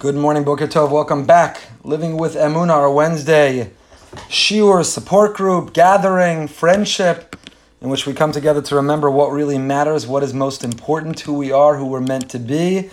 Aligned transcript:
Good 0.00 0.14
morning, 0.14 0.44
Boker 0.44 0.68
Tov. 0.68 0.92
Welcome 0.92 1.24
back. 1.24 1.60
Living 1.82 2.16
with 2.16 2.36
Emuna, 2.36 2.70
our 2.70 2.88
Wednesday 2.88 3.72
shiur, 4.28 4.84
support 4.84 5.34
group, 5.34 5.72
gathering, 5.72 6.46
friendship, 6.46 7.34
in 7.80 7.88
which 7.88 8.06
we 8.06 8.14
come 8.14 8.30
together 8.30 8.62
to 8.62 8.76
remember 8.76 9.10
what 9.10 9.32
really 9.32 9.58
matters, 9.58 10.06
what 10.06 10.22
is 10.22 10.32
most 10.32 10.62
important, 10.62 11.18
who 11.18 11.34
we 11.34 11.50
are, 11.50 11.78
who 11.78 11.84
we're 11.84 12.00
meant 12.00 12.30
to 12.30 12.38
be, 12.38 12.90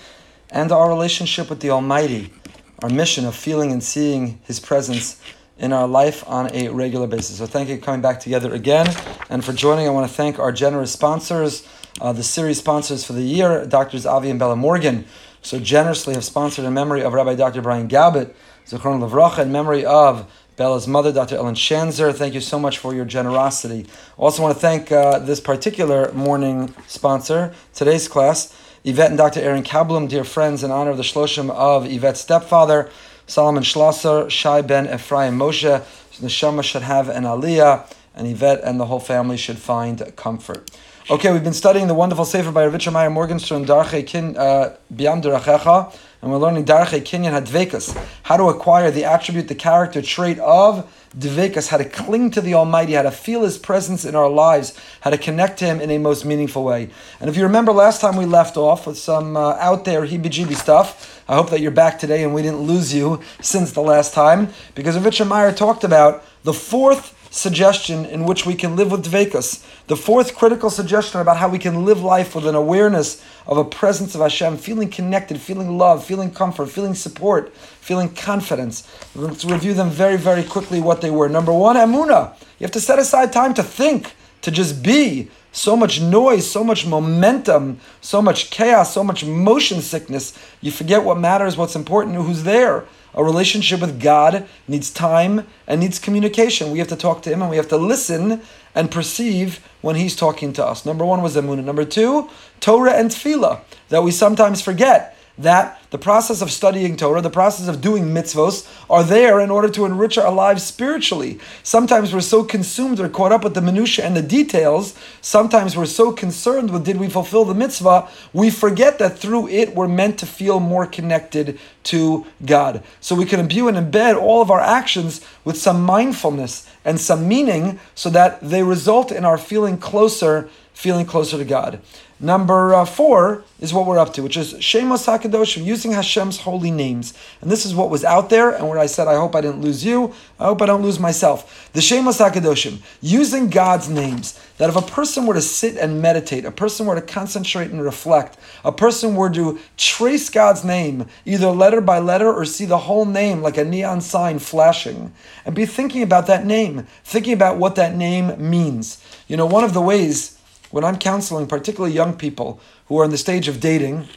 and 0.50 0.72
our 0.72 0.90
relationship 0.90 1.48
with 1.48 1.60
the 1.60 1.70
Almighty, 1.70 2.34
our 2.82 2.90
mission 2.90 3.26
of 3.26 3.36
feeling 3.36 3.72
and 3.72 3.84
seeing 3.84 4.40
His 4.46 4.60
presence 4.60 5.22
in 5.60 5.74
our 5.74 5.88
life 5.88 6.28
on 6.28 6.52
a 6.56 6.70
regular 6.70 7.06
basis. 7.06 7.38
So 7.38 7.46
thank 7.46 7.70
you 7.70 7.78
for 7.78 7.84
coming 7.84 8.02
back 8.02 8.20
together 8.20 8.52
again. 8.52 8.88
And 9.30 9.46
for 9.46 9.54
joining, 9.54 9.86
I 9.86 9.92
want 9.92 10.10
to 10.10 10.14
thank 10.14 10.40
our 10.40 10.52
generous 10.52 10.94
sponsors, 10.94 11.68
uh, 12.02 12.14
the 12.14 12.24
series 12.24 12.58
sponsors 12.58 13.06
for 13.06 13.14
the 13.14 13.22
year, 13.22 13.64
Doctors 13.68 14.08
Avi 14.08 14.32
and 14.32 14.40
Bella 14.40 14.56
Morgan 14.56 15.06
so 15.46 15.60
generously 15.60 16.16
have 16.16 16.24
sponsored 16.24 16.66
in 16.66 16.74
memory 16.74 17.04
of 17.04 17.14
Rabbi 17.14 17.36
Dr. 17.36 17.62
Brian 17.62 17.88
Gabbett, 17.88 18.34
Zichron 18.66 19.00
Levracha, 19.00 19.44
in 19.44 19.52
memory 19.52 19.86
of 19.86 20.30
Bella's 20.56 20.88
mother, 20.88 21.14
Dr. 21.14 21.36
Ellen 21.36 21.54
Shanzer. 21.54 22.14
Thank 22.14 22.34
you 22.34 22.42
so 22.42 22.58
much 22.58 22.80
for 22.80 22.96
your 22.96 23.06
generosity. 23.06 23.86
Also 24.18 24.42
want 24.42 24.56
to 24.56 24.60
thank 24.60 24.92
uh, 24.92 25.20
this 25.20 25.40
particular 25.40 26.12
morning 26.14 26.74
sponsor, 26.88 27.54
today's 27.76 28.08
class, 28.08 28.58
Yvette 28.84 29.10
and 29.10 29.18
Dr. 29.18 29.40
Aaron 29.40 29.64
Kablum, 29.64 30.10
dear 30.10 30.24
friends, 30.24 30.64
in 30.64 30.72
honor 30.72 30.92
of 30.92 30.98
the 30.98 31.04
shloshim 31.04 31.52
of 31.52 31.86
Yvette's 31.86 32.22
stepfather, 32.22 32.90
Solomon 33.28 33.64
Schlosser, 33.64 34.30
Shai 34.30 34.62
ben 34.62 34.88
Ephraim 34.88 35.38
Moshe. 35.38 35.84
the 36.20 36.28
Neshama 36.28 36.64
should 36.64 36.84
have 36.84 37.08
an 37.08 37.24
aliyah, 37.24 37.92
and 38.16 38.28
Yvette 38.28 38.62
and 38.64 38.80
the 38.80 38.86
whole 38.86 39.00
family 39.00 39.38
should 39.38 39.60
find 39.60 40.16
comfort. 40.16 40.72
Okay, 41.08 41.32
we've 41.32 41.44
been 41.44 41.54
studying 41.54 41.86
the 41.86 41.94
wonderful 41.94 42.26
Sefer 42.26 42.52
by 42.52 42.66
Rav 42.66 42.74
Yitzchak 42.74 42.92
Meir 42.92 43.12
Morgenstern, 43.12 43.64
Darche 43.64 44.08
Kin 44.08 44.36
uh, 44.36 44.76
Derachecha, 44.92 45.96
and 46.24 46.32
we're 46.32 46.40
learning 46.40 46.66
Darche 46.66 47.00
Kinyan 47.00 47.40
Hadvekas, 47.40 47.96
how 48.24 48.38
to 48.38 48.46
acquire 48.46 48.90
the 48.90 49.04
attribute, 49.04 49.48
the 49.48 49.54
character 49.54 50.02
trait 50.02 50.40
of 50.40 50.92
Dvekas, 51.16 51.68
how 51.68 51.78
to 51.78 51.86
cling 51.86 52.32
to 52.32 52.42
the 52.42 52.56
Almighty, 52.56 52.94
how 52.94 53.04
to 53.04 53.12
feel 53.12 53.44
His 53.44 53.60
presence 53.60 54.04
in 54.04 54.16
our 54.16 54.28
lives, 54.28 54.76
how 55.02 55.12
to 55.12 55.18
connect 55.20 55.60
to 55.60 55.66
Him 55.66 55.80
in 55.80 55.92
a 55.92 56.00
most 56.00 56.26
meaningful 56.26 56.64
way. 56.64 56.90
And 57.20 57.30
if 57.30 57.38
you 57.38 57.44
remember 57.44 57.72
last 57.72 58.02
time 58.02 58.16
we 58.18 58.26
left 58.26 58.58
off 58.58 58.88
with 58.88 58.98
some 58.98 59.38
uh, 59.38 59.58
out 59.60 59.86
there 59.86 60.02
heebie-jeebie 60.08 60.56
stuff, 60.56 61.24
I 61.30 61.36
hope 61.36 61.52
that 61.52 61.62
you're 61.62 61.70
back 61.70 62.00
today 62.00 62.24
and 62.24 62.34
we 62.34 62.42
didn't 62.42 62.62
lose 62.62 62.96
you 62.96 63.22
since 63.42 63.74
the 63.74 63.82
last 63.82 64.16
time, 64.16 64.50
because 64.74 64.98
Ravitcher 64.98 65.28
Meyer 65.28 65.52
talked 65.52 65.84
about 65.84 66.24
the 66.42 66.54
fourth 66.54 67.15
suggestion 67.36 68.06
in 68.06 68.24
which 68.24 68.46
we 68.46 68.56
can 68.56 68.78
live 68.78 68.92
with 68.92 69.06
Dvekas. 69.06 69.62
The 69.88 69.98
fourth 69.98 70.36
critical 70.36 70.70
suggestion 70.70 71.20
about 71.20 71.36
how 71.36 71.50
we 71.50 71.60
can 71.60 71.84
live 71.84 72.02
life 72.02 72.34
with 72.34 72.48
an 72.48 72.56
awareness 72.56 73.22
of 73.46 73.58
a 73.58 73.66
presence 73.66 74.16
of 74.16 74.22
Hashem, 74.22 74.58
feeling 74.58 74.90
connected, 74.90 75.42
feeling 75.42 75.78
love, 75.78 76.06
feeling 76.06 76.32
comfort, 76.32 76.68
feeling 76.68 76.96
support, 76.96 77.54
feeling 77.54 78.08
confidence. 78.16 78.88
Let's 79.16 79.44
review 79.44 79.74
them 79.74 79.90
very, 79.90 80.16
very 80.16 80.44
quickly 80.44 80.80
what 80.80 81.02
they 81.02 81.12
were. 81.12 81.28
Number 81.28 81.52
one, 81.52 81.76
Amuna. 81.76 82.36
You 82.58 82.64
have 82.64 82.72
to 82.72 82.80
set 82.80 83.00
aside 83.00 83.34
time 83.34 83.54
to 83.56 83.64
think, 83.64 84.14
to 84.42 84.50
just 84.50 84.82
be. 84.82 85.30
So 85.52 85.76
much 85.76 86.02
noise, 86.02 86.50
so 86.50 86.64
much 86.64 86.86
momentum, 86.86 87.80
so 88.02 88.22
much 88.22 88.50
chaos, 88.50 88.94
so 88.94 89.04
much 89.04 89.26
motion 89.26 89.82
sickness. 89.82 90.38
You 90.62 90.72
forget 90.72 91.04
what 91.04 91.18
matters, 91.18 91.58
what's 91.58 91.76
important, 91.76 92.16
who's 92.16 92.44
there. 92.44 92.86
A 93.16 93.24
relationship 93.24 93.80
with 93.80 94.02
God 94.02 94.46
needs 94.68 94.92
time 94.92 95.48
and 95.68 95.80
needs 95.80 96.00
communication. 96.00 96.72
We 96.72 96.80
have 96.80 96.90
to 96.90 96.98
talk 96.98 97.22
to 97.24 97.30
Him 97.30 97.42
and 97.42 97.50
we 97.50 97.58
have 97.58 97.70
to 97.70 97.78
listen 97.78 98.42
and 98.76 98.92
perceive 98.92 99.66
when 99.82 99.96
He's 99.96 100.16
talking 100.16 100.52
to 100.54 100.66
us. 100.66 100.86
Number 100.86 101.06
one 101.06 101.22
was 101.22 101.38
Emunah. 101.38 101.64
Number 101.64 101.86
two, 101.86 102.30
Torah 102.60 102.92
and 102.92 103.10
Tefillah, 103.10 103.62
that 103.88 104.04
we 104.04 104.12
sometimes 104.12 104.62
forget 104.62 105.15
that 105.38 105.82
the 105.90 105.98
process 105.98 106.42
of 106.42 106.52
studying 106.52 106.96
Torah, 106.96 107.22
the 107.22 107.30
process 107.30 107.68
of 107.68 107.82
doing 107.82 108.06
mitzvos, 108.06 108.70
are 108.90 109.04
there 109.04 109.40
in 109.40 109.50
order 109.50 109.70
to 109.70 109.86
enrich 109.86 110.18
our 110.18 110.32
lives 110.32 110.64
spiritually. 110.64 111.40
Sometimes 111.64 112.14
we're 112.14 112.22
so 112.22 112.44
consumed 112.44 113.00
or 113.00 113.10
caught 113.10 113.32
up 113.32 113.44
with 113.44 113.54
the 113.54 113.62
minutiae 113.62 114.06
and 114.06 114.16
the 114.16 114.22
details. 114.22 114.96
Sometimes 115.22 115.76
we're 115.76 115.86
so 115.86 116.12
concerned 116.12 116.72
with 116.72 116.86
did 116.86 116.98
we 116.98 117.10
fulfill 117.10 117.46
the 117.46 117.54
mitzvah, 117.54 118.08
we 118.34 118.50
forget 118.50 119.00
that 119.00 119.18
through 119.18 119.48
it 119.50 119.76
we're 119.76 119.88
meant 119.88 120.20
to 120.20 120.26
feel 120.26 120.60
more 120.60 120.86
connected 120.86 121.60
to 121.84 122.26
God. 122.46 122.84
So 123.00 123.16
we 123.16 123.26
can 123.26 123.40
imbue 123.40 123.68
and 123.68 123.78
embed 123.78 124.20
all 124.20 124.42
of 124.42 124.50
our 124.50 124.62
actions 124.62 125.22
with 125.44 125.58
some 125.58 125.84
mindfulness 125.84 126.70
and 126.84 127.00
some 127.00 127.28
meaning 127.28 127.80
so 127.94 128.10
that 128.10 128.42
they 128.42 128.64
result 128.64 129.12
in 129.12 129.26
our 129.26 129.38
feeling 129.38 129.78
closer, 129.78 130.50
feeling 130.74 131.06
closer 131.06 131.38
to 131.38 131.46
God. 131.46 131.80
Number 132.20 132.74
uh, 132.74 132.86
four 132.86 133.44
is 133.60 133.74
what 133.74 133.86
we're 133.86 134.00
up 134.00 134.14
to, 134.14 134.24
which 134.24 134.38
is 134.38 134.54
Shemos 134.54 135.06
HaKadoshim, 135.06 135.66
using 135.66 135.92
Hashem's 135.92 136.40
holy 136.40 136.72
names. 136.72 137.14
And 137.42 137.52
this 137.52 137.66
is 137.66 137.76
what 137.76 137.90
was 137.90 138.06
out 138.06 138.30
there, 138.30 138.52
and 138.52 138.70
where 138.70 138.80
I 138.80 138.86
said, 138.86 139.10
I 139.10 139.16
hope 139.16 139.36
I 139.36 139.42
didn't 139.42 139.62
lose 139.62 139.84
you, 139.84 140.14
I 140.40 140.46
hope 140.46 140.62
I 140.62 140.66
don't 140.66 140.82
lose 140.82 140.98
myself. 140.98 141.70
The 141.74 141.82
Shemos 141.82 142.26
HaKadoshim, 142.26 142.80
using 143.02 143.50
God's 143.50 143.90
names, 143.90 144.40
that 144.58 144.70
if 144.70 144.78
a 144.78 144.82
person 144.82 145.26
were 145.26 145.34
to 145.34 145.42
sit 145.42 145.76
and 145.76 146.02
meditate, 146.02 146.46
a 146.46 146.52
person 146.52 146.86
were 146.86 146.96
to 146.96 147.02
concentrate 147.02 147.72
and 147.72 147.84
reflect, 147.84 148.38
a 148.64 148.72
person 148.72 149.16
were 149.16 149.30
to 149.32 149.60
trace 149.76 150.30
God's 150.30 150.64
name, 150.64 151.08
either 151.26 151.50
letter 151.50 151.82
by 151.82 152.00
letter 152.00 152.32
or 152.32 152.46
see 152.46 152.66
the 152.66 152.78
whole 152.78 153.04
name 153.04 153.42
like 153.42 153.58
a 153.58 153.66
neon 153.66 154.00
sign 154.00 154.40
flashing, 154.40 155.12
and 155.46 155.54
be 155.54 155.66
thinking 155.66 156.02
about 156.02 156.28
that 156.28 156.46
name, 156.46 156.88
thinking 157.04 157.34
about 157.34 157.58
what 157.58 157.76
that 157.76 157.94
name 157.94 158.50
means. 158.50 159.04
You 159.28 159.36
know, 159.36 159.46
one 159.46 159.66
of 159.66 159.74
the 159.74 159.82
ways 159.82 160.35
when 160.76 160.84
I'm 160.84 160.98
counseling, 160.98 161.48
particularly 161.48 161.96
young 161.96 162.18
people 162.18 162.60
who 162.88 163.00
are 163.00 163.06
in 163.06 163.10
the 163.10 163.18
stage 163.18 163.48
of 163.48 163.62
dating 163.62 164.10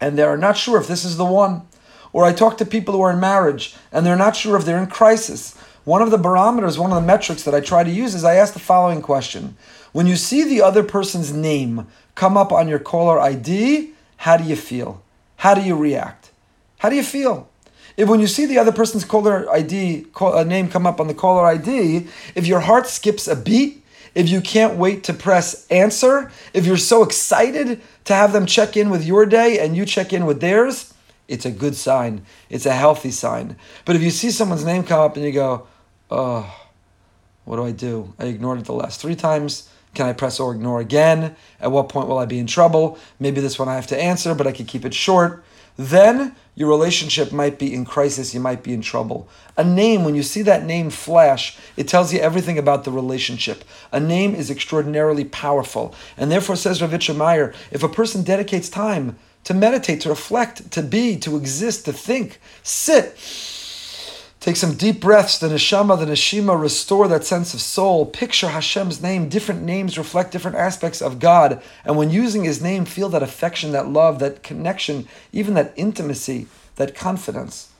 and 0.00 0.16
they're 0.16 0.34
not 0.38 0.56
sure 0.56 0.80
if 0.80 0.88
this 0.88 1.04
is 1.04 1.18
the 1.18 1.26
one, 1.26 1.60
or 2.10 2.24
I 2.24 2.32
talk 2.32 2.56
to 2.56 2.64
people 2.64 2.94
who 2.94 3.02
are 3.02 3.12
in 3.12 3.20
marriage 3.20 3.76
and 3.92 4.06
they're 4.06 4.16
not 4.16 4.34
sure 4.34 4.56
if 4.56 4.64
they're 4.64 4.78
in 4.78 4.86
crisis. 4.86 5.54
One 5.84 6.00
of 6.00 6.10
the 6.10 6.16
barometers, 6.16 6.78
one 6.78 6.90
of 6.90 6.96
the 6.96 7.06
metrics 7.06 7.42
that 7.42 7.54
I 7.54 7.60
try 7.60 7.84
to 7.84 7.90
use 7.90 8.14
is 8.14 8.24
I 8.24 8.36
ask 8.36 8.54
the 8.54 8.60
following 8.60 9.02
question 9.02 9.58
When 9.92 10.06
you 10.06 10.16
see 10.16 10.42
the 10.42 10.62
other 10.62 10.82
person's 10.82 11.34
name 11.34 11.86
come 12.14 12.38
up 12.38 12.50
on 12.50 12.66
your 12.66 12.78
caller 12.78 13.20
ID, 13.20 13.92
how 14.16 14.38
do 14.38 14.44
you 14.44 14.56
feel? 14.56 15.02
How 15.36 15.52
do 15.52 15.60
you 15.60 15.76
react? 15.76 16.30
How 16.78 16.88
do 16.88 16.96
you 16.96 17.04
feel? 17.04 17.46
If 17.98 18.08
when 18.08 18.20
you 18.20 18.26
see 18.26 18.46
the 18.46 18.56
other 18.56 18.72
person's 18.72 19.04
caller 19.04 19.46
ID 19.52 20.06
call, 20.14 20.34
uh, 20.34 20.44
name 20.44 20.70
come 20.70 20.86
up 20.86 20.98
on 20.98 21.08
the 21.08 21.14
caller 21.14 21.44
ID, 21.44 22.06
if 22.34 22.46
your 22.46 22.60
heart 22.60 22.86
skips 22.86 23.28
a 23.28 23.36
beat, 23.36 23.83
if 24.14 24.28
you 24.28 24.40
can't 24.40 24.76
wait 24.76 25.04
to 25.04 25.12
press 25.12 25.66
answer, 25.68 26.30
if 26.52 26.66
you're 26.66 26.76
so 26.76 27.02
excited 27.02 27.80
to 28.04 28.14
have 28.14 28.32
them 28.32 28.46
check 28.46 28.76
in 28.76 28.90
with 28.90 29.04
your 29.04 29.26
day 29.26 29.58
and 29.58 29.76
you 29.76 29.84
check 29.84 30.12
in 30.12 30.26
with 30.26 30.40
theirs, 30.40 30.94
it's 31.26 31.46
a 31.46 31.50
good 31.50 31.74
sign. 31.74 32.24
It's 32.50 32.66
a 32.66 32.72
healthy 32.72 33.10
sign. 33.10 33.56
But 33.84 33.96
if 33.96 34.02
you 34.02 34.10
see 34.10 34.30
someone's 34.30 34.64
name 34.64 34.84
come 34.84 35.00
up 35.00 35.16
and 35.16 35.24
you 35.24 35.32
go, 35.32 35.66
oh, 36.10 36.54
what 37.44 37.56
do 37.56 37.64
I 37.64 37.72
do? 37.72 38.14
I 38.18 38.26
ignored 38.26 38.58
it 38.58 38.66
the 38.66 38.72
last 38.72 39.00
three 39.00 39.16
times. 39.16 39.68
Can 39.94 40.06
I 40.06 40.12
press 40.12 40.40
or 40.40 40.54
ignore 40.54 40.80
again? 40.80 41.36
At 41.60 41.70
what 41.70 41.88
point 41.88 42.08
will 42.08 42.18
I 42.18 42.26
be 42.26 42.38
in 42.38 42.46
trouble? 42.46 42.98
Maybe 43.20 43.40
this 43.40 43.58
one 43.58 43.68
I 43.68 43.76
have 43.76 43.86
to 43.88 44.00
answer, 44.00 44.34
but 44.34 44.46
I 44.46 44.52
could 44.52 44.66
keep 44.66 44.84
it 44.84 44.92
short. 44.92 45.43
Then 45.76 46.36
your 46.54 46.68
relationship 46.68 47.32
might 47.32 47.58
be 47.58 47.74
in 47.74 47.84
crisis, 47.84 48.32
you 48.32 48.40
might 48.40 48.62
be 48.62 48.72
in 48.72 48.80
trouble. 48.80 49.28
A 49.56 49.64
name, 49.64 50.04
when 50.04 50.14
you 50.14 50.22
see 50.22 50.42
that 50.42 50.64
name 50.64 50.88
flash, 50.88 51.58
it 51.76 51.88
tells 51.88 52.12
you 52.12 52.20
everything 52.20 52.58
about 52.58 52.84
the 52.84 52.92
relationship. 52.92 53.64
A 53.90 53.98
name 53.98 54.34
is 54.34 54.50
extraordinarily 54.50 55.24
powerful. 55.24 55.94
And 56.16 56.30
therefore, 56.30 56.56
says 56.56 56.80
Rav 56.80 56.90
Yitzchak 56.90 57.16
Meir, 57.16 57.54
if 57.72 57.82
a 57.82 57.88
person 57.88 58.22
dedicates 58.22 58.68
time 58.68 59.16
to 59.44 59.54
meditate, 59.54 60.00
to 60.02 60.08
reflect, 60.08 60.70
to 60.70 60.82
be, 60.82 61.16
to 61.18 61.36
exist, 61.36 61.84
to 61.86 61.92
think, 61.92 62.40
sit, 62.62 63.18
Take 64.44 64.56
some 64.56 64.74
deep 64.74 65.00
breaths, 65.00 65.38
the 65.38 65.48
neshama, 65.48 65.98
the 65.98 66.04
neshima, 66.04 66.60
restore 66.60 67.08
that 67.08 67.24
sense 67.24 67.54
of 67.54 67.62
soul. 67.62 68.04
Picture 68.04 68.48
Hashem's 68.48 69.00
name. 69.00 69.30
Different 69.30 69.62
names 69.62 69.96
reflect 69.96 70.32
different 70.32 70.58
aspects 70.58 71.00
of 71.00 71.18
God. 71.18 71.62
And 71.82 71.96
when 71.96 72.10
using 72.10 72.44
his 72.44 72.60
name, 72.60 72.84
feel 72.84 73.08
that 73.08 73.22
affection, 73.22 73.72
that 73.72 73.88
love, 73.88 74.18
that 74.18 74.42
connection, 74.42 75.08
even 75.32 75.54
that 75.54 75.72
intimacy, 75.76 76.46
that 76.76 76.94
confidence. 76.94 77.70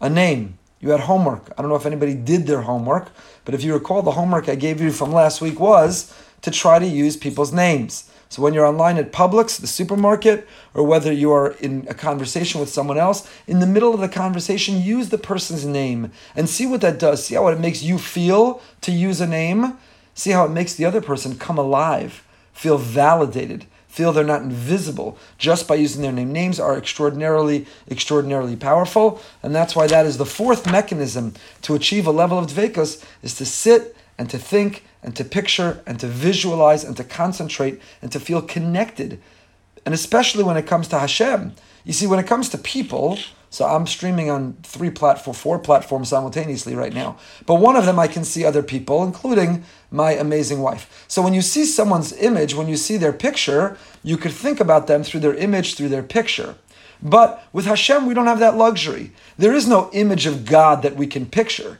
A 0.00 0.08
name. 0.08 0.56
You 0.78 0.90
had 0.90 1.00
homework. 1.00 1.52
I 1.58 1.62
don't 1.62 1.68
know 1.68 1.74
if 1.74 1.84
anybody 1.84 2.14
did 2.14 2.46
their 2.46 2.62
homework, 2.62 3.08
but 3.44 3.52
if 3.52 3.64
you 3.64 3.74
recall, 3.74 4.02
the 4.02 4.12
homework 4.12 4.48
I 4.48 4.54
gave 4.54 4.80
you 4.80 4.92
from 4.92 5.10
last 5.10 5.40
week 5.40 5.58
was 5.58 6.14
to 6.42 6.52
try 6.52 6.78
to 6.78 6.86
use 6.86 7.16
people's 7.16 7.52
names. 7.52 8.08
So 8.34 8.42
when 8.42 8.52
you're 8.52 8.66
online 8.66 8.96
at 8.96 9.12
Publix, 9.12 9.60
the 9.60 9.68
supermarket, 9.68 10.48
or 10.74 10.82
whether 10.82 11.12
you 11.12 11.30
are 11.30 11.52
in 11.52 11.86
a 11.88 11.94
conversation 11.94 12.58
with 12.58 12.68
someone 12.68 12.98
else, 12.98 13.30
in 13.46 13.60
the 13.60 13.66
middle 13.66 13.94
of 13.94 14.00
the 14.00 14.08
conversation, 14.08 14.82
use 14.82 15.10
the 15.10 15.18
person's 15.18 15.64
name 15.64 16.10
and 16.34 16.48
see 16.48 16.66
what 16.66 16.80
that 16.80 16.98
does. 16.98 17.24
See 17.24 17.36
how 17.36 17.46
it 17.46 17.60
makes 17.60 17.84
you 17.84 17.96
feel 17.96 18.60
to 18.80 18.90
use 18.90 19.20
a 19.20 19.28
name. 19.28 19.78
See 20.16 20.32
how 20.32 20.44
it 20.46 20.50
makes 20.50 20.74
the 20.74 20.84
other 20.84 21.00
person 21.00 21.38
come 21.38 21.58
alive, 21.58 22.26
feel 22.52 22.76
validated, 22.76 23.66
feel 23.86 24.12
they're 24.12 24.24
not 24.24 24.42
invisible 24.42 25.16
just 25.38 25.68
by 25.68 25.76
using 25.76 26.02
their 26.02 26.10
name. 26.10 26.32
Names 26.32 26.58
are 26.58 26.76
extraordinarily, 26.76 27.66
extraordinarily 27.88 28.56
powerful, 28.56 29.20
and 29.44 29.54
that's 29.54 29.76
why 29.76 29.86
that 29.86 30.06
is 30.06 30.18
the 30.18 30.26
fourth 30.26 30.68
mechanism 30.68 31.34
to 31.62 31.76
achieve 31.76 32.04
a 32.04 32.10
level 32.10 32.40
of 32.40 32.48
dvekas 32.48 33.04
is 33.22 33.36
to 33.36 33.46
sit 33.46 33.96
and 34.18 34.30
to 34.30 34.38
think 34.38 34.84
and 35.02 35.14
to 35.16 35.24
picture 35.24 35.82
and 35.86 36.00
to 36.00 36.06
visualize 36.06 36.84
and 36.84 36.96
to 36.96 37.04
concentrate 37.04 37.80
and 38.00 38.10
to 38.12 38.20
feel 38.20 38.42
connected. 38.42 39.20
And 39.84 39.94
especially 39.94 40.44
when 40.44 40.56
it 40.56 40.66
comes 40.66 40.88
to 40.88 40.98
Hashem. 40.98 41.52
You 41.84 41.92
see, 41.92 42.06
when 42.06 42.18
it 42.18 42.26
comes 42.26 42.48
to 42.50 42.58
people, 42.58 43.18
So 43.54 43.64
I'm 43.64 43.86
streaming 43.86 44.30
on 44.30 44.56
three 44.64 44.90
platform, 44.90 45.32
four 45.32 45.60
platforms 45.60 46.08
simultaneously 46.08 46.74
right 46.74 46.92
now. 46.92 47.18
But 47.46 47.60
one 47.60 47.76
of 47.76 47.86
them 47.86 48.00
I 48.00 48.08
can 48.08 48.24
see 48.24 48.44
other 48.44 48.64
people, 48.64 49.04
including 49.04 49.62
my 49.92 50.10
amazing 50.10 50.58
wife. 50.58 51.04
So 51.06 51.22
when 51.22 51.34
you 51.34 51.40
see 51.40 51.64
someone's 51.64 52.12
image, 52.14 52.56
when 52.56 52.66
you 52.66 52.76
see 52.76 52.96
their 52.96 53.12
picture, 53.12 53.78
you 54.02 54.16
could 54.16 54.32
think 54.32 54.58
about 54.58 54.88
them 54.88 55.04
through 55.04 55.20
their 55.20 55.36
image, 55.36 55.76
through 55.76 55.90
their 55.90 56.02
picture. 56.02 56.56
But 57.00 57.44
with 57.52 57.66
Hashem, 57.66 58.06
we 58.06 58.14
don't 58.14 58.26
have 58.26 58.40
that 58.40 58.56
luxury. 58.56 59.12
There 59.38 59.54
is 59.54 59.68
no 59.68 59.88
image 59.92 60.26
of 60.26 60.46
God 60.46 60.82
that 60.82 60.96
we 60.96 61.06
can 61.06 61.24
picture. 61.24 61.78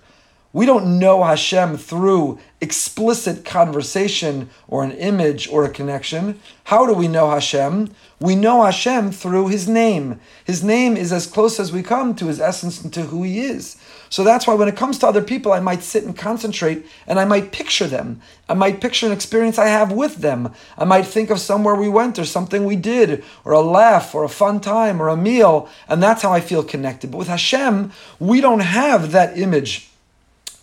We 0.55 0.67
don't 0.67 1.01
know 1.01 1.25
Hashem 1.25 1.79
through 1.79 2.39
explicit 2.61 3.45
conversation 3.45 4.51
or 4.69 4.85
an 4.85 4.93
image 4.93 5.49
or 5.49 5.65
a 5.65 5.69
connection. 5.69 6.39
How 6.63 6.87
do 6.87 6.93
we 6.93 7.09
know 7.09 7.29
Hashem? 7.29 7.91
We 8.21 8.37
know 8.37 8.63
Hashem 8.63 9.11
through 9.11 9.49
His 9.49 9.69
name. 9.69 10.21
His 10.45 10.63
name 10.63 10.97
is 10.97 11.13
as 11.13 11.27
close 11.27 11.59
as 11.59 11.73
we 11.73 11.83
come 11.83 12.15
to 12.15 12.29
His 12.29 12.39
essence 12.39 12.85
and 12.85 12.93
to 12.93 13.03
who 13.03 13.25
He 13.25 13.41
is. 13.41 13.77
So 14.11 14.23
that's 14.23 14.47
why 14.47 14.55
when 14.55 14.69
it 14.69 14.77
comes 14.77 14.97
to 14.99 15.09
other 15.09 15.23
people, 15.23 15.53
I 15.53 15.59
might 15.59 15.83
sit 15.83 16.05
and 16.05 16.17
concentrate 16.17 16.87
and 17.09 17.19
I 17.19 17.25
might 17.25 17.51
picture 17.51 17.89
them. 17.89 18.21
I 18.49 18.55
might 18.55 18.81
picture 18.81 19.07
an 19.07 19.13
experience 19.13 19.59
I 19.59 19.67
have 19.67 19.91
with 19.91 20.19
them. 20.19 20.55
I 20.79 20.85
might 20.85 21.07
think 21.07 21.31
of 21.31 21.41
somewhere 21.41 21.75
we 21.75 21.89
went 21.89 22.17
or 22.17 22.25
something 22.25 22.65
we 22.65 22.77
did 22.77 23.25
or 23.45 23.55
a 23.55 23.61
laugh 23.61 24.15
or 24.15 24.23
a 24.23 24.29
fun 24.29 24.61
time 24.61 25.03
or 25.03 25.09
a 25.09 25.17
meal. 25.17 25.69
And 25.89 26.01
that's 26.01 26.23
how 26.23 26.33
I 26.33 26.41
feel 26.41 26.63
connected. 26.63 27.11
But 27.11 27.19
with 27.19 27.29
Hashem, 27.29 27.91
we 28.21 28.41
don't 28.41 28.61
have 28.61 29.11
that 29.11 29.37
image 29.37 29.91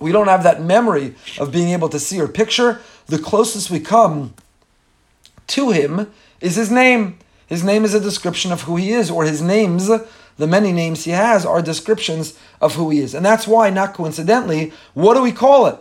we 0.01 0.11
don't 0.11 0.27
have 0.27 0.43
that 0.43 0.61
memory 0.61 1.15
of 1.39 1.51
being 1.51 1.69
able 1.69 1.89
to 1.89 1.99
see 1.99 2.19
or 2.19 2.27
picture. 2.27 2.81
The 3.05 3.19
closest 3.19 3.69
we 3.69 3.79
come 3.79 4.33
to 5.47 5.71
him 5.71 6.11
is 6.39 6.55
his 6.55 6.71
name. 6.71 7.19
His 7.47 7.63
name 7.63 7.85
is 7.85 7.93
a 7.93 7.99
description 7.99 8.51
of 8.51 8.61
who 8.61 8.77
he 8.77 8.91
is, 8.91 9.11
or 9.11 9.25
his 9.25 9.41
names, 9.41 9.87
the 10.37 10.47
many 10.47 10.71
names 10.71 11.03
he 11.03 11.11
has, 11.11 11.45
are 11.45 11.61
descriptions 11.61 12.37
of 12.59 12.75
who 12.75 12.89
he 12.89 12.99
is. 12.99 13.13
And 13.13 13.25
that's 13.25 13.47
why, 13.47 13.69
not 13.69 13.93
coincidentally, 13.93 14.73
what 14.93 15.13
do 15.13 15.21
we 15.21 15.31
call 15.31 15.67
it? 15.67 15.77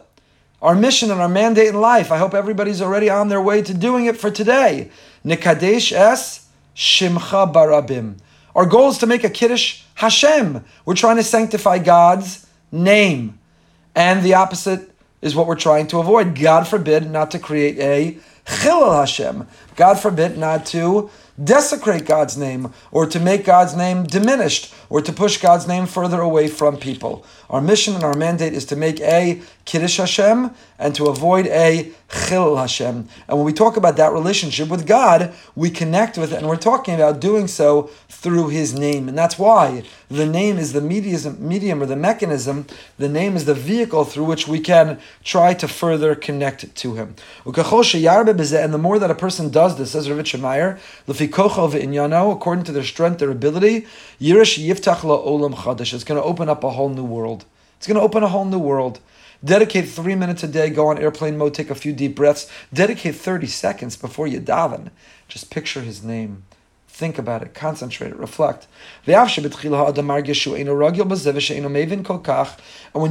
Our 0.60 0.74
mission 0.74 1.10
and 1.10 1.20
our 1.20 1.28
mandate 1.28 1.68
in 1.68 1.80
life. 1.80 2.12
I 2.12 2.18
hope 2.18 2.34
everybody's 2.34 2.82
already 2.82 3.08
on 3.08 3.28
their 3.28 3.40
way 3.40 3.62
to 3.62 3.72
doing 3.72 4.04
it 4.04 4.18
for 4.18 4.30
today. 4.30 4.90
Nikadesh 5.24 5.92
es 5.92 6.46
Shimcha 6.76 7.50
Barabim. 7.52 8.18
Our 8.54 8.66
goal 8.66 8.90
is 8.90 8.98
to 8.98 9.06
make 9.06 9.24
a 9.24 9.30
Kiddush 9.30 9.84
Hashem. 9.94 10.64
We're 10.84 10.94
trying 10.94 11.16
to 11.16 11.22
sanctify 11.22 11.78
God's 11.78 12.46
name. 12.70 13.39
And 13.94 14.22
the 14.22 14.34
opposite 14.34 14.90
is 15.22 15.34
what 15.34 15.46
we're 15.46 15.56
trying 15.56 15.86
to 15.88 15.98
avoid. 15.98 16.38
God 16.38 16.66
forbid 16.66 17.10
not 17.10 17.30
to 17.32 17.38
create 17.38 17.78
a 17.78 18.18
chilul 18.46 18.98
Hashem. 18.98 19.46
God 19.76 19.98
forbid 19.98 20.38
not 20.38 20.66
to 20.66 21.10
desecrate 21.42 22.04
God's 22.04 22.36
name 22.36 22.72
or 22.90 23.06
to 23.06 23.18
make 23.18 23.44
God's 23.44 23.74
name 23.74 24.04
diminished 24.04 24.74
or 24.88 25.00
to 25.00 25.12
push 25.12 25.38
God's 25.38 25.66
name 25.66 25.86
further 25.86 26.20
away 26.20 26.48
from 26.48 26.76
people. 26.76 27.24
Our 27.48 27.60
mission 27.60 27.94
and 27.94 28.04
our 28.04 28.14
mandate 28.14 28.52
is 28.52 28.66
to 28.66 28.76
make 28.76 29.00
a 29.00 29.40
Kiddush 29.64 29.96
Hashem 29.96 30.50
and 30.80 30.94
to 30.94 31.06
avoid 31.06 31.46
a 31.46 31.92
Chilul 32.08 32.58
Hashem. 32.58 33.06
And 33.28 33.36
when 33.38 33.44
we 33.44 33.52
talk 33.52 33.76
about 33.76 33.96
that 33.98 34.12
relationship 34.12 34.68
with 34.68 34.86
God, 34.86 35.32
we 35.54 35.70
connect 35.70 36.18
with 36.18 36.32
it, 36.32 36.38
and 36.38 36.48
we're 36.48 36.56
talking 36.56 36.94
about 36.94 37.20
doing 37.20 37.46
so 37.46 37.90
through 38.08 38.48
His 38.48 38.74
name. 38.74 39.06
And 39.08 39.16
that's 39.16 39.38
why 39.38 39.84
the 40.08 40.26
name 40.26 40.58
is 40.58 40.72
the 40.72 40.80
medium, 40.80 41.36
medium 41.38 41.82
or 41.82 41.86
the 41.86 41.94
mechanism, 41.94 42.66
the 42.98 43.08
name 43.08 43.36
is 43.36 43.44
the 43.44 43.54
vehicle 43.54 44.04
through 44.04 44.24
which 44.24 44.48
we 44.48 44.58
can 44.58 44.98
try 45.22 45.54
to 45.54 45.68
further 45.68 46.16
connect 46.16 46.74
to 46.74 46.94
Him. 46.94 47.14
And 47.44 47.54
the 47.54 48.78
more 48.80 48.98
that 48.98 49.10
a 49.10 49.14
person 49.14 49.50
does 49.50 49.76
this, 49.76 49.92
says 49.92 50.10
Rav 50.10 50.40
Meyer, 50.40 50.78
according 51.06 52.64
to 52.64 52.72
their 52.72 52.82
strength, 52.82 53.18
their 53.18 53.30
ability. 53.30 53.86
It's 54.18 54.56
going 56.04 56.20
to 56.20 56.22
open 56.24 56.48
up 56.48 56.64
a 56.64 56.70
whole 56.70 56.88
new 56.88 57.04
world. 57.04 57.44
It's 57.76 57.86
going 57.86 57.98
to 57.98 58.02
open 58.02 58.22
a 58.22 58.28
whole 58.28 58.46
new 58.46 58.58
world. 58.58 58.98
Dedicate 59.42 59.88
three 59.88 60.14
minutes 60.14 60.42
a 60.42 60.48
day, 60.48 60.68
go 60.68 60.88
on 60.88 60.98
airplane 60.98 61.38
mode, 61.38 61.54
take 61.54 61.70
a 61.70 61.74
few 61.74 61.94
deep 61.94 62.14
breaths. 62.14 62.50
Dedicate 62.74 63.14
30 63.14 63.46
seconds 63.46 63.96
before 63.96 64.26
you 64.26 64.38
daven. 64.38 64.90
Just 65.28 65.50
picture 65.50 65.80
his 65.80 66.04
name. 66.04 66.44
Think 66.88 67.16
about 67.16 67.40
it, 67.40 67.54
concentrate, 67.54 68.14
reflect. 68.16 68.66
And 69.06 69.16
when 69.16 69.26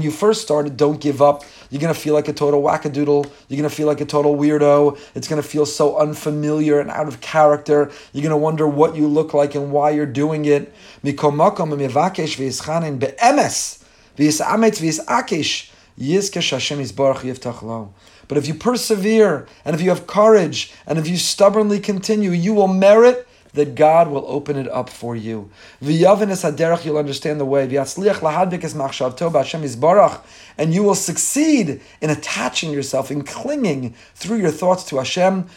you 0.03 0.11
first 0.11 0.43
started, 0.43 0.77
don't 0.77 1.01
give 1.01 1.19
up. 1.23 1.43
You're 1.71 1.81
going 1.81 1.91
to 1.91 1.99
feel 1.99 2.13
like 2.13 2.27
a 2.27 2.33
total 2.33 2.61
wackadoodle. 2.61 3.31
You're 3.47 3.57
going 3.57 3.67
to 3.67 3.75
feel 3.75 3.87
like 3.87 4.01
a 4.01 4.05
total 4.05 4.35
weirdo. 4.35 4.99
It's 5.15 5.27
going 5.27 5.41
to 5.41 5.47
feel 5.47 5.65
so 5.65 5.97
unfamiliar 5.97 6.79
and 6.79 6.91
out 6.91 7.07
of 7.07 7.21
character. 7.21 7.89
You're 8.13 8.21
going 8.21 8.29
to 8.29 8.37
wonder 8.37 8.67
what 8.67 8.95
you 8.95 9.07
look 9.07 9.33
like 9.33 9.55
and 9.55 9.71
why 9.71 9.89
you're 9.89 10.05
doing 10.05 10.45
it. 10.45 10.71
But 18.27 18.37
if 18.37 18.47
you 18.47 18.53
persevere, 18.53 19.47
and 19.65 19.75
if 19.75 19.81
you 19.81 19.89
have 19.89 20.07
courage, 20.07 20.73
and 20.87 20.97
if 20.97 21.07
you 21.07 21.17
stubbornly 21.17 21.79
continue, 21.79 22.31
you 22.31 22.53
will 22.53 22.67
merit 22.67 23.27
that 23.53 23.73
God 23.73 24.09
will 24.09 24.23
open 24.27 24.57
it 24.57 24.69
up 24.69 24.89
for 24.89 25.15
you. 25.15 25.49
You'll 25.81 26.07
understand 26.07 27.39
the 27.39 27.45
way. 27.45 27.63
And 30.57 30.73
you 30.73 30.83
will 30.83 30.95
succeed 30.95 31.81
in 31.99 32.09
attaching 32.11 32.71
yourself, 32.71 33.09
in 33.09 33.23
clinging 33.23 33.95
through 34.13 34.37
your 34.37 34.51
thoughts 34.51 34.83
to 34.85 34.97
Hashem, 34.97 35.49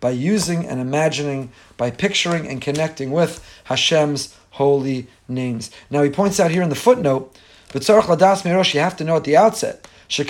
by 0.00 0.10
using 0.10 0.66
and 0.66 0.80
imagining, 0.80 1.50
by 1.76 1.90
picturing 1.90 2.48
and 2.48 2.62
connecting 2.62 3.10
with 3.10 3.44
Hashem's 3.64 4.34
holy 4.52 5.08
names. 5.28 5.70
Now 5.90 6.02
he 6.02 6.08
points 6.08 6.40
out 6.40 6.50
here 6.50 6.62
in 6.62 6.70
the 6.70 6.74
footnote, 6.74 7.36
but 7.76 7.82
ladas 7.82 8.42
mirosh, 8.42 8.72
you 8.72 8.80
have 8.80 8.96
to 8.96 9.04
know 9.04 9.16
at 9.16 9.24
the 9.24 9.36
outset 9.36 9.86
or 10.18 10.24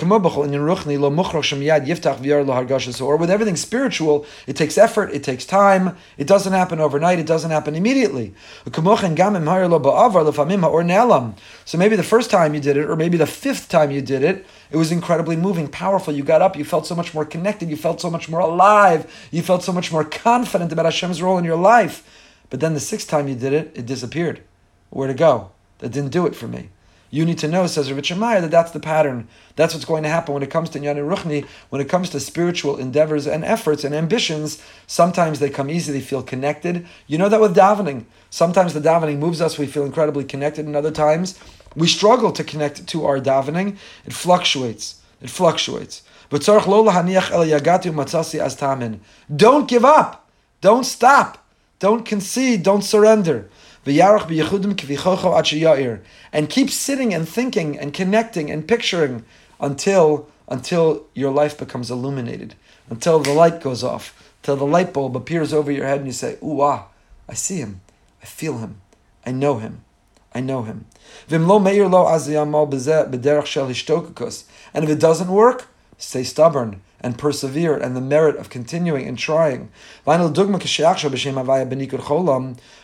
with 3.17 3.29
everything 3.29 3.55
spiritual, 3.55 4.25
it 4.47 4.57
takes 4.57 4.77
effort, 4.77 5.13
it 5.13 5.23
takes 5.23 5.45
time, 5.45 5.95
it 6.17 6.27
doesn't 6.27 6.51
happen 6.51 6.81
overnight, 6.81 7.19
it 7.19 7.25
doesn't 7.25 7.51
happen 7.51 7.73
immediately. 7.73 8.33
So 8.65 8.81
maybe 8.81 9.15
the 11.95 12.03
first 12.03 12.29
time 12.31 12.53
you 12.53 12.59
did 12.59 12.75
it, 12.75 12.89
or 12.89 12.97
maybe 12.97 13.17
the 13.17 13.25
fifth 13.25 13.69
time 13.69 13.91
you 13.91 14.01
did 14.01 14.23
it, 14.23 14.45
it 14.69 14.75
was 14.75 14.91
incredibly 14.91 15.37
moving, 15.37 15.69
powerful. 15.69 16.13
You 16.13 16.23
got 16.23 16.41
up, 16.41 16.57
you 16.57 16.65
felt 16.65 16.85
so 16.85 16.95
much 16.95 17.13
more 17.13 17.23
connected, 17.23 17.69
you 17.69 17.77
felt 17.77 18.01
so 18.01 18.09
much 18.09 18.27
more 18.27 18.41
alive, 18.41 19.09
you 19.31 19.41
felt 19.41 19.63
so 19.63 19.71
much 19.71 19.93
more 19.93 20.03
confident 20.03 20.73
about 20.73 20.83
Hashem's 20.85 21.21
role 21.21 21.37
in 21.37 21.45
your 21.45 21.55
life. 21.55 22.03
But 22.49 22.59
then 22.59 22.73
the 22.73 22.81
sixth 22.81 23.07
time 23.07 23.29
you 23.29 23.35
did 23.35 23.53
it, 23.53 23.71
it 23.73 23.85
disappeared. 23.85 24.41
Where 24.89 25.07
to 25.07 25.13
go? 25.13 25.51
That 25.77 25.91
didn't 25.91 26.11
do 26.11 26.25
it 26.25 26.35
for 26.35 26.47
me. 26.47 26.71
You 27.09 27.25
need 27.25 27.37
to 27.39 27.47
know, 27.47 27.67
says 27.67 27.91
Rav 27.91 28.05
Shemaiah, 28.05 28.41
that 28.41 28.51
that's 28.51 28.71
the 28.71 28.79
pattern. 28.79 29.27
That's 29.55 29.73
what's 29.73 29.85
going 29.85 30.03
to 30.03 30.09
happen 30.09 30.33
when 30.33 30.43
it 30.43 30.51
comes 30.51 30.69
to 30.71 30.79
Nyani 30.79 31.07
Ruchni, 31.07 31.45
when 31.69 31.81
it 31.81 31.89
comes 31.89 32.09
to 32.09 32.19
spiritual 32.19 32.77
endeavors 32.77 33.25
and 33.25 33.45
efforts 33.45 33.83
and 33.83 33.95
ambitions. 33.95 34.61
Sometimes 34.87 35.39
they 35.39 35.49
come 35.49 35.69
easy, 35.69 35.93
they 35.93 36.01
feel 36.01 36.21
connected. 36.21 36.85
You 37.07 37.17
know 37.17 37.29
that 37.29 37.39
with 37.39 37.55
davening. 37.55 38.05
Sometimes 38.29 38.73
the 38.73 38.81
davening 38.81 39.19
moves 39.19 39.41
us, 39.41 39.57
we 39.57 39.67
feel 39.67 39.85
incredibly 39.85 40.25
connected, 40.25 40.65
and 40.65 40.75
other 40.75 40.91
times 40.91 41.39
we 41.75 41.87
struggle 41.87 42.31
to 42.33 42.43
connect 42.43 42.87
to 42.87 43.05
our 43.05 43.19
davening. 43.19 43.77
It 44.05 44.13
fluctuates. 44.13 45.01
It 45.21 45.29
fluctuates. 45.29 46.03
Don't 49.35 49.69
give 49.69 49.85
up. 49.85 50.29
Don't 50.59 50.83
stop. 50.83 51.45
Don't 51.79 52.05
concede. 52.05 52.63
Don't 52.63 52.81
surrender. 52.81 53.49
And 56.33 56.49
keep 56.49 56.69
sitting 56.69 57.13
and 57.13 57.27
thinking 57.27 57.79
and 57.79 57.93
connecting 57.93 58.51
and 58.51 58.67
picturing 58.67 59.23
until 59.59 60.27
until 60.49 61.05
your 61.13 61.31
life 61.31 61.57
becomes 61.57 61.91
illuminated, 61.91 62.55
until 62.89 63.19
the 63.19 63.33
light 63.33 63.61
goes 63.61 63.83
off, 63.83 64.31
till 64.43 64.55
the 64.55 64.65
light 64.65 64.93
bulb 64.93 65.15
appears 65.15 65.53
over 65.53 65.71
your 65.71 65.85
head 65.85 65.97
and 65.97 66.07
you 66.07 66.13
say, 66.13 66.37
Ooh 66.41 66.61
ah, 66.61 66.87
I 67.27 67.33
see 67.33 67.57
him, 67.57 67.81
I 68.21 68.25
feel 68.25 68.59
him, 68.59 68.79
I 69.25 69.31
know 69.31 69.57
him, 69.57 69.83
I 70.33 70.39
know 70.39 70.61
him. 70.63 70.85
And 74.73 74.83
if 74.83 74.89
it 74.89 74.99
doesn't 74.99 75.31
work, 75.31 75.67
stay 75.97 76.23
stubborn 76.23 76.81
and 77.01 77.17
persevere 77.17 77.77
and 77.77 77.95
the 77.95 78.01
merit 78.01 78.37
of 78.37 78.49
continuing 78.49 79.07
and 79.07 79.17
trying. 79.17 79.69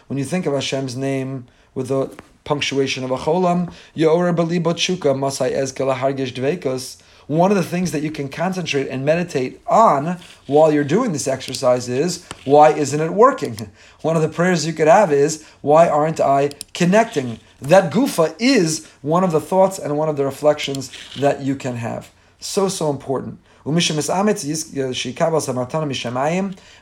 When 0.07 0.17
you 0.17 0.25
think 0.25 0.45
of 0.45 0.53
Hashem's 0.53 0.95
name 0.95 1.48
with 1.74 1.88
the 1.88 2.15
punctuation 2.43 3.03
of 3.03 3.12
a 3.12 3.17
cholam, 3.17 3.72
one 7.27 7.51
of 7.51 7.57
the 7.57 7.63
things 7.63 7.91
that 7.91 8.03
you 8.03 8.12
can 8.12 8.27
concentrate 8.29 8.88
and 8.89 9.05
meditate 9.05 9.62
on 9.65 10.17
while 10.45 10.72
you're 10.74 10.83
doing 10.83 11.13
this 11.13 11.27
exercise 11.27 11.88
is 11.88 12.25
why 12.43 12.74
isn't 12.74 13.00
it 13.00 13.13
working? 13.13 13.72
One 14.01 14.17
of 14.17 14.22
the 14.22 14.29
prayers 14.29 14.65
you 14.65 14.74
could 14.74 14.89
have 14.89 15.13
is 15.13 15.48
why 15.62 15.88
aren't 15.88 16.19
I 16.19 16.51
connecting? 16.74 17.39
That 17.62 17.93
gufa 17.93 18.36
is 18.39 18.89
one 19.01 19.24
of 19.24 19.31
the 19.31 19.39
thoughts 19.39 19.79
and 19.79 19.98
one 19.98 20.10
of 20.10 20.17
the 20.17 20.25
reflections 20.25 20.91
that 21.17 21.41
you 21.41 21.55
can 21.55 21.77
have. 21.77 22.12
So, 22.39 22.67
so 22.67 22.89
important. 22.89 23.39
Uh, 23.65 23.70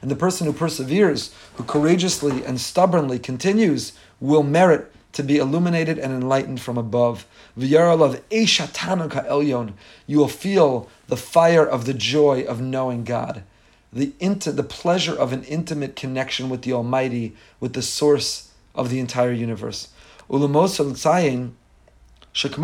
and 0.01 0.11
the 0.11 0.15
person 0.15 0.47
who 0.47 0.53
perseveres, 0.53 1.33
who 1.55 1.63
courageously 1.63 2.43
and 2.43 2.59
stubbornly 2.59 3.19
continues 3.19 3.93
will 4.19 4.43
merit 4.43 4.91
to 5.13 5.23
be 5.23 5.37
illuminated 5.37 5.99
and 5.99 6.13
enlightened 6.13 6.61
from 6.61 6.77
above. 6.77 7.25
You 7.55 7.77
will 10.17 10.27
feel 10.27 10.89
the 11.07 11.17
fire 11.17 11.65
of 11.65 11.85
the 11.85 11.93
joy 11.93 12.43
of 12.43 12.61
knowing 12.61 13.03
God, 13.03 13.43
the, 13.93 14.13
the 14.19 14.65
pleasure 14.67 15.15
of 15.15 15.33
an 15.33 15.43
intimate 15.43 15.95
connection 15.95 16.49
with 16.49 16.61
the 16.61 16.73
Almighty, 16.73 17.35
with 17.59 17.73
the 17.73 17.81
source 17.81 18.51
of 18.73 18.89
the 18.89 18.99
entire 18.99 19.33
universe. 19.33 19.89
Just 22.33 22.57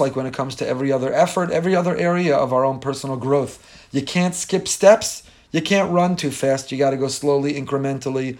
like 0.00 0.16
when 0.16 0.26
it 0.26 0.34
comes 0.34 0.54
to 0.56 0.66
every 0.66 0.90
other 0.90 1.12
effort, 1.12 1.50
every 1.50 1.76
other 1.76 1.96
area 1.96 2.34
of 2.36 2.52
our 2.52 2.64
own 2.64 2.80
personal 2.80 3.16
growth. 3.16 3.88
You 3.92 4.02
can't 4.02 4.34
skip 4.34 4.66
steps. 4.68 5.22
You 5.50 5.62
can't 5.62 5.90
run 5.90 6.16
too 6.16 6.30
fast. 6.30 6.72
You 6.72 6.78
got 6.78 6.90
to 6.90 6.96
go 6.96 7.08
slowly, 7.08 7.54
incrementally. 7.54 8.38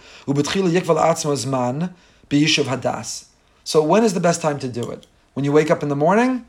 So 3.63 3.83
when 3.83 4.03
is 4.03 4.13
the 4.13 4.19
best 4.19 4.41
time 4.41 4.59
to 4.59 4.67
do 4.67 4.89
it? 4.89 5.05
When 5.33 5.45
you 5.45 5.51
wake 5.51 5.71
up 5.71 5.83
in 5.83 5.89
the 5.89 5.95
morning? 5.95 6.45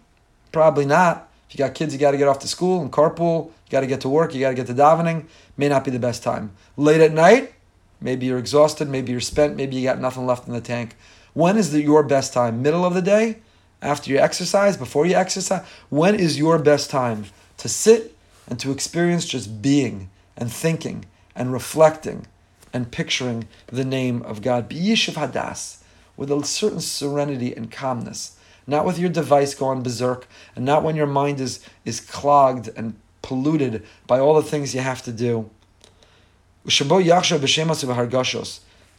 Probably 0.52 0.86
not. 0.86 1.28
If 1.48 1.58
you 1.58 1.58
got 1.58 1.74
kids, 1.74 1.92
you 1.92 2.00
got 2.00 2.12
to 2.12 2.18
get 2.18 2.28
off 2.28 2.38
to 2.40 2.48
school 2.48 2.80
and 2.80 2.90
carpool. 2.92 3.46
You 3.46 3.70
got 3.70 3.80
to 3.80 3.86
get 3.86 4.00
to 4.02 4.08
work. 4.08 4.34
You 4.34 4.40
got 4.40 4.50
to 4.50 4.54
get 4.54 4.66
to 4.68 4.74
davening. 4.74 5.26
May 5.56 5.68
not 5.68 5.84
be 5.84 5.90
the 5.90 5.98
best 5.98 6.22
time. 6.22 6.52
Late 6.76 7.00
at 7.00 7.12
night? 7.12 7.52
Maybe 8.00 8.26
you're 8.26 8.38
exhausted. 8.38 8.88
Maybe 8.88 9.12
you're 9.12 9.20
spent. 9.20 9.56
Maybe 9.56 9.76
you 9.76 9.84
got 9.84 10.00
nothing 10.00 10.26
left 10.26 10.46
in 10.46 10.54
the 10.54 10.60
tank. 10.60 10.96
When 11.34 11.56
is 11.56 11.72
the, 11.72 11.82
your 11.82 12.02
best 12.02 12.32
time? 12.32 12.62
Middle 12.62 12.84
of 12.84 12.94
the 12.94 13.02
day? 13.02 13.38
After 13.82 14.10
you 14.10 14.18
exercise? 14.18 14.76
Before 14.76 15.06
you 15.06 15.14
exercise? 15.14 15.66
When 15.88 16.14
is 16.14 16.38
your 16.38 16.58
best 16.58 16.90
time 16.90 17.26
to 17.58 17.68
sit 17.68 18.16
and 18.48 18.58
to 18.60 18.72
experience 18.72 19.26
just 19.26 19.62
being 19.62 20.10
and 20.36 20.52
thinking 20.52 21.04
and 21.34 21.52
reflecting 21.52 22.26
and 22.72 22.90
picturing 22.90 23.48
the 23.66 23.84
name 23.84 24.22
of 24.22 24.42
God? 24.42 24.68
B'yishuv 24.68 25.14
hadas, 25.14 25.82
with 26.16 26.30
a 26.30 26.44
certain 26.44 26.80
serenity 26.80 27.54
and 27.54 27.70
calmness. 27.70 28.36
Not 28.66 28.84
with 28.84 28.98
your 28.98 29.10
device 29.10 29.54
going 29.54 29.82
berserk, 29.82 30.28
and 30.54 30.64
not 30.64 30.82
when 30.82 30.94
your 30.94 31.06
mind 31.06 31.40
is, 31.40 31.66
is 31.84 32.00
clogged 32.00 32.70
and 32.76 32.94
polluted 33.22 33.84
by 34.06 34.18
all 34.18 34.34
the 34.34 34.48
things 34.48 34.74
you 34.74 34.80
have 34.80 35.02
to 35.02 35.12
do 35.12 35.50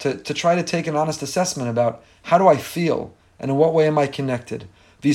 to, 0.01 0.17
to 0.17 0.33
try 0.33 0.55
to 0.55 0.63
take 0.63 0.87
an 0.87 0.95
honest 0.95 1.21
assessment 1.21 1.69
about 1.69 2.03
how 2.23 2.37
do 2.37 2.47
I 2.47 2.57
feel 2.57 3.13
and 3.39 3.51
in 3.51 3.57
what 3.57 3.73
way 3.73 3.87
am 3.87 3.97
I 3.97 4.07
connected. 4.07 4.67
And 5.03 5.13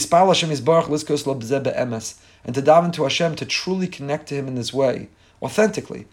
to 2.54 2.62
daven 2.62 2.92
to 2.92 3.02
Hashem 3.02 3.34
to 3.36 3.44
truly 3.46 3.88
connect 3.88 4.28
to 4.28 4.34
Him 4.34 4.48
in 4.48 4.54
this 4.54 4.72
way, 4.72 5.08
authentically. 5.42 6.06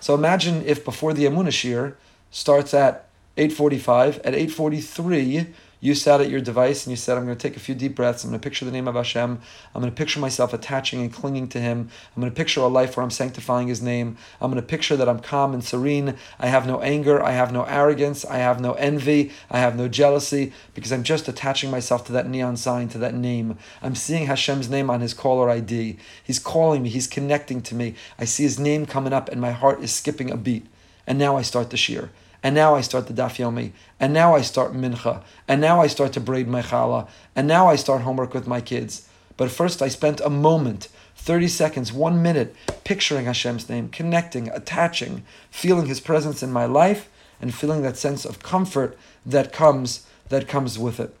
So 0.00 0.14
imagine 0.14 0.62
if 0.66 0.84
before 0.84 1.14
the 1.14 1.24
Emuna 1.24 1.52
shiur 1.52 1.94
starts 2.30 2.74
at 2.74 3.08
8.45, 3.36 4.20
at 4.24 4.34
8.43 4.34 5.52
you 5.80 5.94
sat 5.94 6.20
at 6.20 6.28
your 6.28 6.40
device 6.40 6.84
and 6.84 6.90
you 6.90 6.96
said, 6.96 7.16
I'm 7.16 7.24
going 7.24 7.36
to 7.36 7.48
take 7.48 7.56
a 7.56 7.60
few 7.60 7.74
deep 7.74 7.94
breaths. 7.94 8.24
I'm 8.24 8.30
going 8.30 8.40
to 8.40 8.44
picture 8.44 8.64
the 8.64 8.72
name 8.72 8.88
of 8.88 8.96
Hashem. 8.96 9.40
I'm 9.74 9.80
going 9.80 9.92
to 9.92 9.96
picture 9.96 10.18
myself 10.18 10.52
attaching 10.52 11.00
and 11.00 11.12
clinging 11.12 11.48
to 11.48 11.60
Him. 11.60 11.88
I'm 12.16 12.20
going 12.20 12.32
to 12.32 12.36
picture 12.36 12.60
a 12.60 12.66
life 12.66 12.96
where 12.96 13.04
I'm 13.04 13.10
sanctifying 13.10 13.68
His 13.68 13.80
name. 13.80 14.16
I'm 14.40 14.50
going 14.50 14.60
to 14.60 14.66
picture 14.66 14.96
that 14.96 15.08
I'm 15.08 15.20
calm 15.20 15.54
and 15.54 15.62
serene. 15.62 16.16
I 16.40 16.48
have 16.48 16.66
no 16.66 16.80
anger. 16.80 17.22
I 17.22 17.32
have 17.32 17.52
no 17.52 17.62
arrogance. 17.64 18.24
I 18.24 18.38
have 18.38 18.60
no 18.60 18.72
envy. 18.72 19.30
I 19.50 19.60
have 19.60 19.76
no 19.76 19.86
jealousy 19.86 20.52
because 20.74 20.92
I'm 20.92 21.04
just 21.04 21.28
attaching 21.28 21.70
myself 21.70 22.04
to 22.06 22.12
that 22.12 22.28
neon 22.28 22.56
sign, 22.56 22.88
to 22.88 22.98
that 22.98 23.14
name. 23.14 23.56
I'm 23.80 23.94
seeing 23.94 24.26
Hashem's 24.26 24.68
name 24.68 24.90
on 24.90 25.00
His 25.00 25.14
caller 25.14 25.48
ID. 25.48 25.96
He's 26.24 26.40
calling 26.40 26.82
me. 26.82 26.88
He's 26.88 27.06
connecting 27.06 27.62
to 27.62 27.76
me. 27.76 27.94
I 28.18 28.24
see 28.24 28.42
His 28.42 28.58
name 28.58 28.84
coming 28.84 29.12
up 29.12 29.28
and 29.28 29.40
my 29.40 29.52
heart 29.52 29.80
is 29.80 29.92
skipping 29.92 30.30
a 30.30 30.36
beat. 30.36 30.66
And 31.06 31.18
now 31.18 31.36
I 31.36 31.42
start 31.42 31.70
the 31.70 31.76
shiur 31.76 32.10
And 32.43 32.53
now 32.53 32.75
I 32.75 32.81
start 32.81 33.07
the 33.07 33.13
daf 33.13 33.37
yomi. 33.37 33.71
And 33.99 34.13
now 34.13 34.35
I 34.35 34.41
start 34.41 34.73
mincha. 34.73 35.23
And 35.47 35.61
now 35.61 35.81
I 35.81 35.87
start 35.87 36.11
to 36.13 36.19
braid 36.19 36.47
my 36.47 36.61
challah. 36.61 37.07
And 37.35 37.47
now 37.47 37.69
I 37.69 37.77
start 37.77 38.01
homework 38.01 38.33
with 38.33 38.47
my 38.47 38.59
kids. 38.59 39.07
But 39.37 39.49
first 39.49 39.81
I 39.81 39.87
spent 39.87 40.19
a 40.21 40.29
moment, 40.29 40.89
30 41.15 41.47
seconds, 41.47 41.93
one 41.93 42.21
minute, 42.21 42.55
picturing 42.83 43.25
Hashem's 43.25 43.69
name, 43.69 43.89
connecting, 43.89 44.49
attaching, 44.49 45.23
feeling 45.49 45.85
His 45.85 45.99
presence 45.99 46.43
in 46.43 46.51
my 46.51 46.65
life, 46.65 47.09
and 47.41 47.55
feeling 47.55 47.81
that 47.81 47.97
sense 47.97 48.25
of 48.25 48.43
comfort 48.43 48.97
that 49.25 49.53
comes 49.53 50.05
that 50.29 50.47
comes 50.47 50.79
with 50.79 50.99
it. 50.99 51.15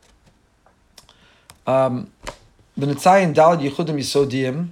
Um, 1.67 2.11
the 2.75 2.85
Nitzayin 2.85 3.33
Dalad 3.33 3.61
Yichudim 3.61 3.97
Yisodiyim, 3.97 4.69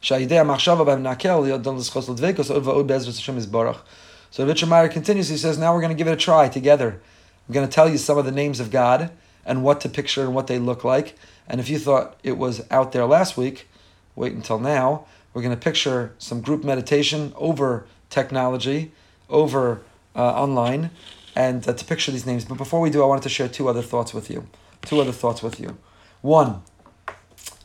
שהידי 0.00 0.38
המחשבה 0.38 0.84
בהם 0.84 1.02
נעקל, 1.02 1.46
ידון 1.46 1.76
לזכוס 1.76 2.08
לדבקוס, 2.08 2.50
עוד 2.50 2.66
ועוד 2.66 2.86
בעזרת 2.86 3.14
השם 3.14 3.38
יזברך. 3.38 3.82
So 4.29 4.45
Richard 4.45 4.69
Meyer 4.69 4.89
continues, 4.89 5.29
he 5.29 5.37
says, 5.37 5.57
now 5.57 5.73
we're 5.73 5.81
going 5.81 5.95
to 5.95 5.97
give 5.97 6.07
it 6.07 6.13
a 6.13 6.17
try 6.17 6.49
together. 6.49 6.99
I'm 7.47 7.53
going 7.53 7.67
to 7.67 7.71
tell 7.71 7.89
you 7.89 7.97
some 7.97 8.17
of 8.17 8.25
the 8.25 8.31
names 8.31 8.59
of 8.59 8.71
God 8.71 9.11
and 9.45 9.63
what 9.63 9.81
to 9.81 9.89
picture 9.89 10.23
and 10.23 10.35
what 10.35 10.47
they 10.47 10.59
look 10.59 10.83
like. 10.83 11.15
And 11.47 11.59
if 11.59 11.69
you 11.69 11.79
thought 11.79 12.17
it 12.23 12.37
was 12.37 12.65
out 12.69 12.91
there 12.91 13.05
last 13.05 13.37
week, 13.37 13.67
wait 14.15 14.33
until 14.33 14.59
now. 14.59 15.05
We're 15.33 15.41
going 15.41 15.55
to 15.55 15.61
picture 15.61 16.13
some 16.17 16.41
group 16.41 16.63
meditation 16.63 17.31
over 17.35 17.85
technology, 18.09 18.91
over 19.29 19.81
uh, 20.15 20.19
online, 20.19 20.89
and 21.35 21.67
uh, 21.67 21.73
to 21.73 21.85
picture 21.85 22.11
these 22.11 22.25
names. 22.25 22.43
But 22.43 22.57
before 22.57 22.81
we 22.81 22.89
do, 22.89 23.03
I 23.03 23.05
wanted 23.05 23.23
to 23.23 23.29
share 23.29 23.47
two 23.47 23.69
other 23.69 23.81
thoughts 23.81 24.13
with 24.13 24.29
you. 24.29 24.47
Two 24.81 24.99
other 24.99 25.11
thoughts 25.11 25.43
with 25.43 25.59
you. 25.59 25.77
One, 26.21 26.63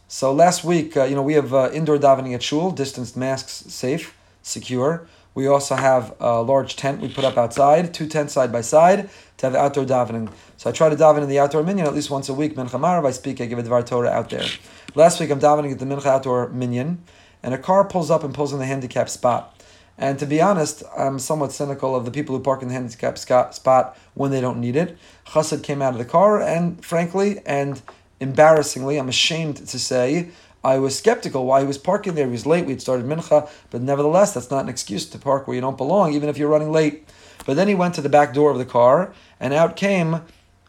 so 0.07 0.31
last 0.33 0.63
week, 0.63 0.95
uh, 0.95 1.05
you 1.05 1.15
know, 1.15 1.23
we 1.23 1.33
have 1.33 1.55
uh, 1.55 1.71
indoor 1.73 1.97
davening 1.97 2.35
at 2.35 2.43
shul, 2.43 2.71
distanced 2.71 3.17
masks 3.17 3.53
safe, 3.53 4.15
secure. 4.43 5.09
We 5.35 5.47
also 5.47 5.75
have 5.75 6.15
a 6.21 6.43
large 6.43 6.77
tent 6.77 7.01
we 7.01 7.09
put 7.09 7.25
up 7.25 7.39
outside, 7.39 7.95
two 7.95 8.07
tents 8.07 8.35
side 8.35 8.53
by 8.53 8.61
side 8.61 9.09
to 9.39 9.47
have 9.47 9.55
outdoor 9.55 9.85
davening. 9.85 10.31
So 10.57 10.71
I 10.71 10.73
try 10.73 10.89
to 10.89 10.97
daven 10.97 11.23
in 11.23 11.29
the 11.29 11.39
outdoor 11.39 11.63
minyan 11.63 11.87
at 11.87 11.95
least 11.95 12.11
once 12.11 12.29
a 12.29 12.35
week. 12.35 12.55
Mincha 12.55 12.79
Maariv, 12.79 13.07
I 13.07 13.13
speak, 13.13 13.41
I 13.41 13.47
give 13.47 13.59
a 13.59 13.63
Dvar 13.63 13.85
Torah 13.87 14.11
out 14.11 14.31
there. 14.31 14.47
Last 14.95 15.21
week 15.21 15.31
I'm 15.31 15.41
davening 15.41 15.73
at 15.73 15.79
the 15.79 15.87
Mincha 15.87 16.07
outdoor 16.07 16.51
minyan, 16.51 17.03
and 17.43 17.55
a 17.55 17.59
car 17.59 17.85
pulls 17.85 18.11
up 18.11 18.25
and 18.25 18.35
pulls 18.35 18.53
in 18.53 18.59
the 18.59 18.67
handicap 18.67 19.09
spot. 19.09 19.59
And 19.99 20.19
to 20.19 20.27
be 20.27 20.41
honest, 20.41 20.83
I'm 20.97 21.19
somewhat 21.19 21.53
cynical 21.53 21.95
of 21.95 22.05
the 22.05 22.11
people 22.11 22.37
who 22.37 22.43
park 22.43 22.63
in 22.63 22.69
the 22.69 22.75
handicap 22.75 23.19
spot 23.19 23.99
when 24.15 24.31
they 24.31 24.41
don't 24.41 24.61
need 24.61 24.77
it. 24.77 24.97
Chassid 25.29 25.63
came 25.63 25.83
out 25.83 25.93
of 25.93 25.99
the 25.99 26.05
car, 26.05 26.41
and 26.41 26.85
frankly 26.85 27.41
and 27.47 27.81
embarrassingly, 28.21 28.99
I'm 28.99 29.09
ashamed 29.09 29.57
to 29.57 29.79
say, 29.79 30.31
I 30.65 30.79
was 30.79 30.97
skeptical 30.97 31.45
why 31.45 31.61
he 31.61 31.67
was 31.67 31.79
parking 31.79 32.15
there. 32.15 32.27
He 32.27 32.33
was 32.33 32.47
late. 32.47 32.67
We'd 32.67 32.81
started 32.81 33.07
mincha, 33.07 33.49
but 33.71 33.83
nevertheless, 33.83 34.35
that's 34.35 34.51
not 34.51 34.63
an 34.63 34.69
excuse 34.69 35.07
to 35.07 35.19
park 35.19 35.47
where 35.47 35.55
you 35.55 35.61
don't 35.61 35.77
belong, 35.77 36.13
even 36.13 36.29
if 36.29 36.39
you're 36.39 36.49
running 36.49 36.71
late. 36.71 37.09
But 37.45 37.57
then 37.57 37.69
he 37.69 37.75
went 37.75 37.95
to 37.97 38.01
the 38.01 38.09
back 38.09 38.33
door 38.33 38.51
of 38.51 38.59
the 38.59 38.65
car, 38.65 39.13
and 39.41 39.53
out 39.53 39.75
came 39.75 40.23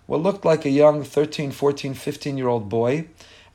what 0.08 0.22
looked 0.22 0.46
like 0.46 0.66
a 0.66 0.70
young 0.70 1.04
13, 1.04 1.52
14, 1.52 1.94
15 1.94 2.38
year 2.38 2.48
old 2.48 2.70
boy. 2.70 3.08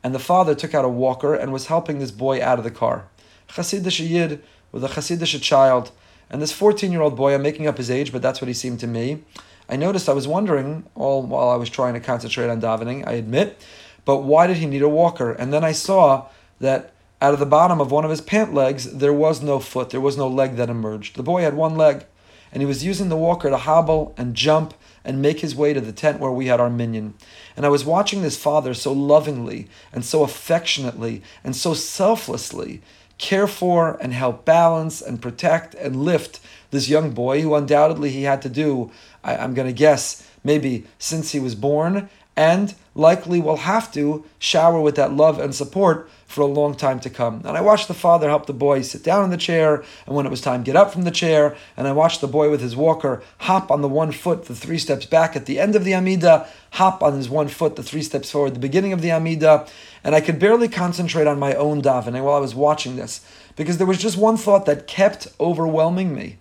And 0.02 0.14
the 0.14 0.20
father 0.20 0.54
took 0.54 0.74
out 0.74 0.84
a 0.84 0.88
walker 0.88 1.34
and 1.34 1.52
was 1.52 1.66
helping 1.66 1.98
this 1.98 2.12
boy 2.12 2.42
out 2.42 2.58
of 2.58 2.64
the 2.64 2.70
car. 2.70 3.08
Chassidish 3.48 4.06
Yid 4.06 4.42
with 4.70 4.84
a 4.84 4.88
Chassidish 4.88 5.40
child. 5.42 5.90
And 6.30 6.40
this 6.40 6.52
14 6.52 6.92
year 6.92 7.00
old 7.00 7.16
boy, 7.16 7.34
I'm 7.34 7.42
making 7.42 7.66
up 7.66 7.78
his 7.78 7.90
age, 7.90 8.12
but 8.12 8.22
that's 8.22 8.40
what 8.40 8.48
he 8.48 8.54
seemed 8.54 8.80
to 8.80 8.86
me. 8.86 9.24
I 9.68 9.76
noticed 9.76 10.08
I 10.08 10.14
was 10.14 10.28
wondering, 10.28 10.86
all 10.94 11.22
while 11.22 11.50
I 11.50 11.56
was 11.56 11.68
trying 11.68 11.94
to 11.94 12.00
concentrate 12.00 12.48
on 12.48 12.60
davening, 12.60 13.06
I 13.06 13.12
admit, 13.12 13.60
but 14.08 14.22
why 14.22 14.46
did 14.46 14.56
he 14.56 14.64
need 14.64 14.80
a 14.80 14.88
walker? 14.88 15.32
And 15.32 15.52
then 15.52 15.62
I 15.62 15.72
saw 15.72 16.28
that 16.60 16.94
out 17.20 17.34
of 17.34 17.40
the 17.40 17.44
bottom 17.44 17.78
of 17.78 17.90
one 17.90 18.06
of 18.06 18.10
his 18.10 18.22
pant 18.22 18.54
legs, 18.54 18.90
there 18.90 19.12
was 19.12 19.42
no 19.42 19.58
foot, 19.58 19.90
there 19.90 20.00
was 20.00 20.16
no 20.16 20.26
leg 20.26 20.56
that 20.56 20.70
emerged. 20.70 21.16
The 21.16 21.22
boy 21.22 21.42
had 21.42 21.52
one 21.52 21.76
leg, 21.76 22.06
and 22.50 22.62
he 22.62 22.66
was 22.66 22.82
using 22.82 23.10
the 23.10 23.18
walker 23.18 23.50
to 23.50 23.58
hobble 23.58 24.14
and 24.16 24.34
jump 24.34 24.72
and 25.04 25.20
make 25.20 25.40
his 25.40 25.54
way 25.54 25.74
to 25.74 25.80
the 25.82 25.92
tent 25.92 26.20
where 26.20 26.30
we 26.30 26.46
had 26.46 26.58
our 26.58 26.70
minyan. 26.70 27.16
And 27.54 27.66
I 27.66 27.68
was 27.68 27.84
watching 27.84 28.22
this 28.22 28.42
father 28.42 28.72
so 28.72 28.94
lovingly 28.94 29.68
and 29.92 30.02
so 30.02 30.22
affectionately 30.22 31.20
and 31.44 31.54
so 31.54 31.74
selflessly 31.74 32.80
care 33.18 33.46
for 33.46 33.98
and 34.00 34.14
help 34.14 34.46
balance 34.46 35.02
and 35.02 35.20
protect 35.20 35.74
and 35.74 36.02
lift 36.02 36.40
this 36.70 36.88
young 36.88 37.10
boy 37.10 37.42
who 37.42 37.54
undoubtedly 37.54 38.08
he 38.08 38.22
had 38.22 38.40
to 38.40 38.48
do, 38.48 38.90
I, 39.22 39.34
am 39.34 39.52
going 39.52 39.68
to 39.68 39.74
guess, 39.74 40.26
maybe 40.42 40.86
since 40.98 41.32
he 41.32 41.40
was 41.40 41.54
born 41.54 42.08
and 42.38 42.76
likely 42.94 43.40
will 43.40 43.56
have 43.56 43.92
to 43.92 44.24
shower 44.38 44.80
with 44.80 44.94
that 44.94 45.12
love 45.12 45.40
and 45.40 45.52
support 45.52 46.08
for 46.24 46.42
a 46.42 46.46
long 46.46 46.72
time 46.72 47.00
to 47.00 47.10
come. 47.10 47.42
And 47.44 47.56
I 47.56 47.60
watched 47.60 47.88
the 47.88 47.94
father 47.94 48.28
help 48.28 48.46
the 48.46 48.52
boy 48.52 48.82
sit 48.82 49.02
down 49.02 49.24
in 49.24 49.30
the 49.30 49.36
chair, 49.36 49.82
and 50.06 50.14
when 50.14 50.24
it 50.24 50.30
was 50.30 50.40
time, 50.40 50.62
get 50.62 50.76
up 50.76 50.92
from 50.92 51.02
the 51.02 51.10
chair. 51.10 51.56
And 51.76 51.88
I 51.88 51.92
watched 51.92 52.20
the 52.20 52.28
boy 52.28 52.48
with 52.48 52.60
his 52.60 52.76
walker 52.76 53.24
hop 53.38 53.72
on 53.72 53.82
the 53.82 53.88
one 53.88 54.12
foot, 54.12 54.44
the 54.44 54.54
three 54.54 54.78
steps 54.78 55.04
back 55.04 55.34
at 55.34 55.46
the 55.46 55.58
end 55.58 55.74
of 55.74 55.82
the 55.82 55.96
Amida, 55.96 56.46
hop 56.70 57.02
on 57.02 57.14
his 57.14 57.28
one 57.28 57.48
foot, 57.48 57.74
the 57.74 57.82
three 57.82 58.02
steps 58.02 58.30
forward, 58.30 58.54
the 58.54 58.60
beginning 58.60 58.92
of 58.92 59.02
the 59.02 59.10
Amida. 59.10 59.66
And 60.04 60.14
I 60.14 60.20
could 60.20 60.38
barely 60.38 60.68
concentrate 60.68 61.26
on 61.26 61.40
my 61.40 61.54
own 61.54 61.82
davening 61.82 62.22
while 62.22 62.36
I 62.36 62.40
was 62.40 62.54
watching 62.54 62.94
this, 62.94 63.20
because 63.56 63.78
there 63.78 63.86
was 63.86 63.98
just 63.98 64.16
one 64.16 64.36
thought 64.36 64.64
that 64.66 64.86
kept 64.86 65.26
overwhelming 65.40 66.14
me. 66.14 66.38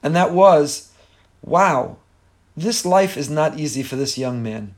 And 0.00 0.14
that 0.14 0.30
was, 0.30 0.92
wow, 1.42 1.96
this 2.56 2.86
life 2.86 3.16
is 3.16 3.28
not 3.28 3.58
easy 3.58 3.82
for 3.82 3.96
this 3.96 4.16
young 4.16 4.44
man. 4.44 4.76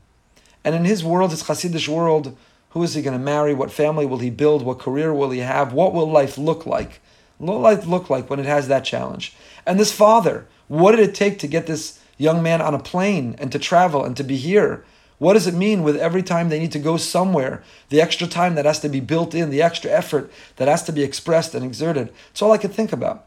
And 0.63 0.75
in 0.75 0.85
his 0.85 1.03
world, 1.03 1.31
his 1.31 1.43
Hasidic 1.43 1.87
world, 1.87 2.37
Who 2.69 2.83
is 2.83 2.93
he 2.93 3.01
going 3.01 3.17
to 3.17 3.23
marry? 3.23 3.53
What 3.53 3.71
family 3.71 4.05
will 4.05 4.19
he 4.19 4.29
build? 4.29 4.63
What 4.63 4.79
career 4.79 5.13
will 5.13 5.31
he 5.31 5.39
have? 5.39 5.73
What 5.73 5.93
will 5.93 6.09
life 6.09 6.37
look 6.37 6.65
like? 6.65 7.01
What 7.37 7.53
will 7.53 7.61
life 7.61 7.85
look 7.85 8.09
like 8.09 8.29
when 8.29 8.39
it 8.39 8.45
has 8.45 8.67
that 8.67 8.85
challenge? 8.85 9.35
And 9.65 9.79
this 9.79 9.91
father, 9.91 10.47
what 10.67 10.91
did 10.91 11.07
it 11.07 11.15
take 11.15 11.39
to 11.39 11.47
get 11.47 11.67
this 11.67 11.99
young 12.17 12.41
man 12.41 12.61
on 12.61 12.73
a 12.73 12.79
plane 12.79 13.35
and 13.37 13.51
to 13.51 13.59
travel 13.59 14.03
and 14.03 14.15
to 14.17 14.23
be 14.23 14.37
here? 14.37 14.83
What 15.19 15.33
does 15.33 15.47
it 15.47 15.53
mean 15.53 15.83
with 15.83 15.95
every 15.97 16.23
time 16.23 16.49
they 16.49 16.59
need 16.59 16.71
to 16.73 16.79
go 16.79 16.97
somewhere, 16.97 17.63
the 17.89 18.01
extra 18.01 18.27
time 18.27 18.55
that 18.55 18.65
has 18.65 18.79
to 18.81 18.89
be 18.89 18.99
built 18.99 19.33
in, 19.33 19.51
the 19.51 19.61
extra 19.61 19.91
effort 19.91 20.31
that 20.57 20.67
has 20.67 20.83
to 20.83 20.91
be 20.91 21.03
expressed 21.03 21.53
and 21.55 21.63
exerted? 21.63 22.11
It's 22.31 22.41
all 22.41 22.51
I 22.51 22.57
could 22.57 22.73
think 22.73 22.91
about. 22.91 23.25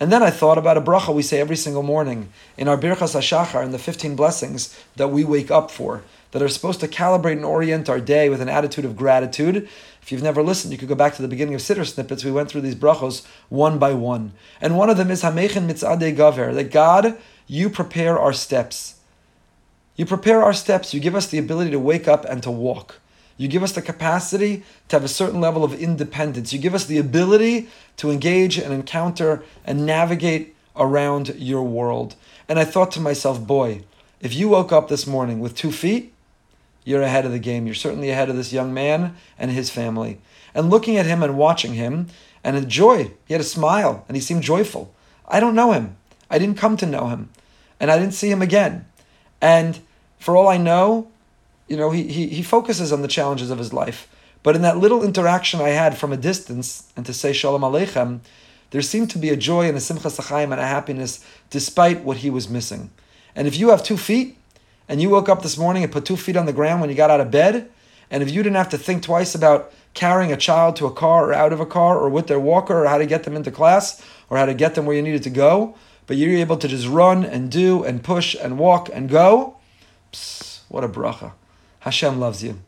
And 0.00 0.12
then 0.12 0.22
I 0.22 0.30
thought 0.30 0.58
about 0.58 0.76
a 0.76 0.80
bracha 0.80 1.12
we 1.14 1.22
say 1.22 1.40
every 1.40 1.56
single 1.56 1.82
morning 1.82 2.28
in 2.56 2.68
our 2.68 2.78
Birchas 2.78 3.16
HaShachar 3.16 3.62
and 3.62 3.74
the 3.74 3.78
15 3.78 4.14
blessings 4.14 4.78
that 4.96 5.08
we 5.08 5.24
wake 5.24 5.50
up 5.50 5.70
for, 5.70 6.02
that 6.30 6.42
are 6.42 6.48
supposed 6.48 6.80
to 6.80 6.88
calibrate 6.88 7.32
and 7.32 7.44
orient 7.44 7.88
our 7.88 8.00
day 8.00 8.28
with 8.28 8.40
an 8.40 8.48
attitude 8.48 8.84
of 8.84 8.96
gratitude. 8.96 9.68
If 10.02 10.12
you've 10.12 10.22
never 10.22 10.42
listened, 10.42 10.72
you 10.72 10.78
could 10.78 10.88
go 10.88 10.94
back 10.94 11.14
to 11.14 11.22
the 11.22 11.28
beginning 11.28 11.54
of 11.54 11.60
Siddur 11.60 11.86
snippets. 11.86 12.24
We 12.24 12.30
went 12.30 12.50
through 12.50 12.62
these 12.62 12.74
brachos 12.74 13.26
one 13.48 13.78
by 13.78 13.94
one. 13.94 14.32
And 14.60 14.76
one 14.76 14.90
of 14.90 14.96
them 14.96 15.10
is 15.10 15.22
Hamechin 15.22 15.68
Mitzadei 15.68 16.16
Gaver, 16.16 16.54
that 16.54 16.70
God, 16.70 17.18
you 17.46 17.70
prepare 17.70 18.18
our 18.18 18.32
steps. 18.32 19.00
You 19.96 20.06
prepare 20.06 20.42
our 20.42 20.52
steps. 20.52 20.94
You 20.94 21.00
give 21.00 21.14
us 21.14 21.26
the 21.26 21.38
ability 21.38 21.70
to 21.72 21.78
wake 21.78 22.06
up 22.06 22.24
and 22.24 22.42
to 22.42 22.50
walk. 22.50 23.00
You 23.36 23.48
give 23.48 23.62
us 23.62 23.72
the 23.72 23.82
capacity 23.82 24.64
to 24.88 24.96
have 24.96 25.04
a 25.04 25.08
certain 25.08 25.40
level 25.40 25.62
of 25.62 25.72
independence. 25.72 26.52
You 26.52 26.58
give 26.58 26.74
us 26.74 26.86
the 26.86 26.98
ability 26.98 27.68
to 27.98 28.10
engage 28.10 28.58
and 28.58 28.72
encounter 28.72 29.44
and 29.64 29.86
navigate 29.86 30.56
around 30.74 31.34
your 31.36 31.62
world. 31.62 32.16
And 32.48 32.58
I 32.58 32.64
thought 32.64 32.90
to 32.92 33.00
myself, 33.00 33.46
boy, 33.46 33.82
if 34.20 34.34
you 34.34 34.48
woke 34.48 34.72
up 34.72 34.88
this 34.88 35.06
morning 35.06 35.38
with 35.38 35.54
two 35.54 35.70
feet, 35.70 36.12
you're 36.88 37.02
ahead 37.02 37.26
of 37.26 37.32
the 37.32 37.38
game. 37.38 37.66
You're 37.66 37.74
certainly 37.74 38.08
ahead 38.08 38.30
of 38.30 38.36
this 38.36 38.50
young 38.50 38.72
man 38.72 39.14
and 39.38 39.50
his 39.50 39.68
family. 39.68 40.20
And 40.54 40.70
looking 40.70 40.96
at 40.96 41.04
him 41.04 41.22
and 41.22 41.36
watching 41.36 41.74
him, 41.74 42.06
and 42.42 42.66
joy, 42.66 43.12
he 43.26 43.34
had 43.34 43.42
a 43.42 43.44
smile 43.44 44.06
and 44.08 44.16
he 44.16 44.22
seemed 44.22 44.42
joyful. 44.42 44.94
I 45.26 45.38
don't 45.38 45.54
know 45.54 45.72
him. 45.72 45.96
I 46.30 46.38
didn't 46.38 46.56
come 46.56 46.78
to 46.78 46.86
know 46.86 47.08
him. 47.08 47.28
And 47.78 47.90
I 47.90 47.98
didn't 47.98 48.14
see 48.14 48.30
him 48.30 48.40
again. 48.40 48.86
And 49.42 49.78
for 50.18 50.34
all 50.34 50.48
I 50.48 50.56
know, 50.56 51.08
you 51.68 51.76
know, 51.76 51.90
he, 51.90 52.04
he, 52.04 52.28
he 52.28 52.42
focuses 52.42 52.90
on 52.90 53.02
the 53.02 53.08
challenges 53.08 53.50
of 53.50 53.58
his 53.58 53.74
life. 53.74 54.08
But 54.42 54.56
in 54.56 54.62
that 54.62 54.78
little 54.78 55.04
interaction 55.04 55.60
I 55.60 55.70
had 55.70 55.98
from 55.98 56.10
a 56.10 56.16
distance 56.16 56.90
and 56.96 57.04
to 57.04 57.12
say 57.12 57.34
Shalom 57.34 57.60
Aleichem, 57.60 58.20
there 58.70 58.80
seemed 58.80 59.10
to 59.10 59.18
be 59.18 59.28
a 59.28 59.36
joy 59.36 59.68
and 59.68 59.76
a 59.76 59.80
simcha 59.80 60.08
sachayim 60.08 60.52
and 60.52 60.60
a 60.60 60.66
happiness 60.66 61.22
despite 61.50 62.02
what 62.02 62.18
he 62.18 62.30
was 62.30 62.48
missing. 62.48 62.90
And 63.36 63.46
if 63.46 63.58
you 63.58 63.68
have 63.68 63.82
two 63.82 63.98
feet 63.98 64.37
and 64.88 65.02
you 65.02 65.10
woke 65.10 65.28
up 65.28 65.42
this 65.42 65.58
morning 65.58 65.82
and 65.82 65.92
put 65.92 66.04
two 66.04 66.16
feet 66.16 66.36
on 66.36 66.46
the 66.46 66.52
ground 66.52 66.80
when 66.80 66.90
you 66.90 66.96
got 66.96 67.10
out 67.10 67.20
of 67.20 67.30
bed, 67.30 67.70
and 68.10 68.22
if 68.22 68.30
you 68.30 68.42
didn't 68.42 68.56
have 68.56 68.70
to 68.70 68.78
think 68.78 69.02
twice 69.02 69.34
about 69.34 69.72
carrying 69.94 70.32
a 70.32 70.36
child 70.36 70.76
to 70.76 70.86
a 70.86 70.92
car 70.92 71.30
or 71.30 71.34
out 71.34 71.52
of 71.52 71.60
a 71.60 71.66
car 71.66 71.98
or 71.98 72.08
with 72.08 72.26
their 72.26 72.40
walker 72.40 72.84
or 72.84 72.86
how 72.86 72.98
to 72.98 73.06
get 73.06 73.24
them 73.24 73.36
into 73.36 73.50
class 73.50 74.02
or 74.30 74.38
how 74.38 74.46
to 74.46 74.54
get 74.54 74.74
them 74.74 74.86
where 74.86 74.96
you 74.96 75.02
needed 75.02 75.22
to 75.22 75.30
go, 75.30 75.74
but 76.06 76.16
you're 76.16 76.36
able 76.38 76.56
to 76.56 76.68
just 76.68 76.86
run 76.86 77.24
and 77.24 77.50
do 77.50 77.84
and 77.84 78.02
push 78.02 78.34
and 78.40 78.58
walk 78.58 78.88
and 78.92 79.10
go, 79.10 79.56
psst, 80.12 80.60
what 80.68 80.84
a 80.84 80.88
bracha. 80.88 81.32
Hashem 81.80 82.18
loves 82.18 82.42
you. 82.42 82.60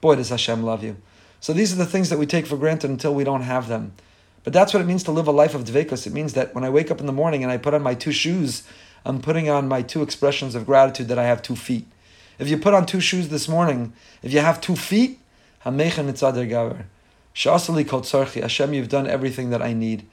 Boy, 0.00 0.16
does 0.16 0.28
Hashem 0.28 0.62
love 0.62 0.82
you. 0.82 0.96
So 1.40 1.52
these 1.52 1.72
are 1.72 1.76
the 1.76 1.86
things 1.86 2.10
that 2.10 2.18
we 2.18 2.26
take 2.26 2.46
for 2.46 2.56
granted 2.56 2.90
until 2.90 3.14
we 3.14 3.24
don't 3.24 3.42
have 3.42 3.68
them. 3.68 3.92
But 4.44 4.52
that's 4.52 4.74
what 4.74 4.80
it 4.80 4.86
means 4.86 5.04
to 5.04 5.12
live 5.12 5.28
a 5.28 5.32
life 5.32 5.54
of 5.54 5.64
dvekus. 5.64 6.06
It 6.06 6.12
means 6.12 6.34
that 6.34 6.54
when 6.54 6.64
I 6.64 6.70
wake 6.70 6.90
up 6.90 7.00
in 7.00 7.06
the 7.06 7.12
morning 7.12 7.42
and 7.42 7.52
I 7.52 7.56
put 7.56 7.74
on 7.74 7.82
my 7.82 7.94
two 7.94 8.12
shoes, 8.12 8.64
I'm 9.04 9.20
putting 9.20 9.48
on 9.48 9.68
my 9.68 9.82
two 9.82 10.02
expressions 10.02 10.54
of 10.54 10.66
gratitude 10.66 11.08
that 11.08 11.18
I 11.18 11.24
have 11.24 11.42
two 11.42 11.56
feet. 11.56 11.86
If 12.38 12.48
you 12.48 12.56
put 12.56 12.74
on 12.74 12.86
two 12.86 13.00
shoes 13.00 13.28
this 13.28 13.48
morning, 13.48 13.92
if 14.22 14.32
you 14.32 14.40
have 14.40 14.60
two 14.60 14.76
feet, 14.76 15.18
Hashem, 15.64 15.94
you've 18.74 18.88
done 18.88 19.06
everything 19.06 19.50
that 19.50 19.62
I 19.62 19.72
need. 19.72 20.06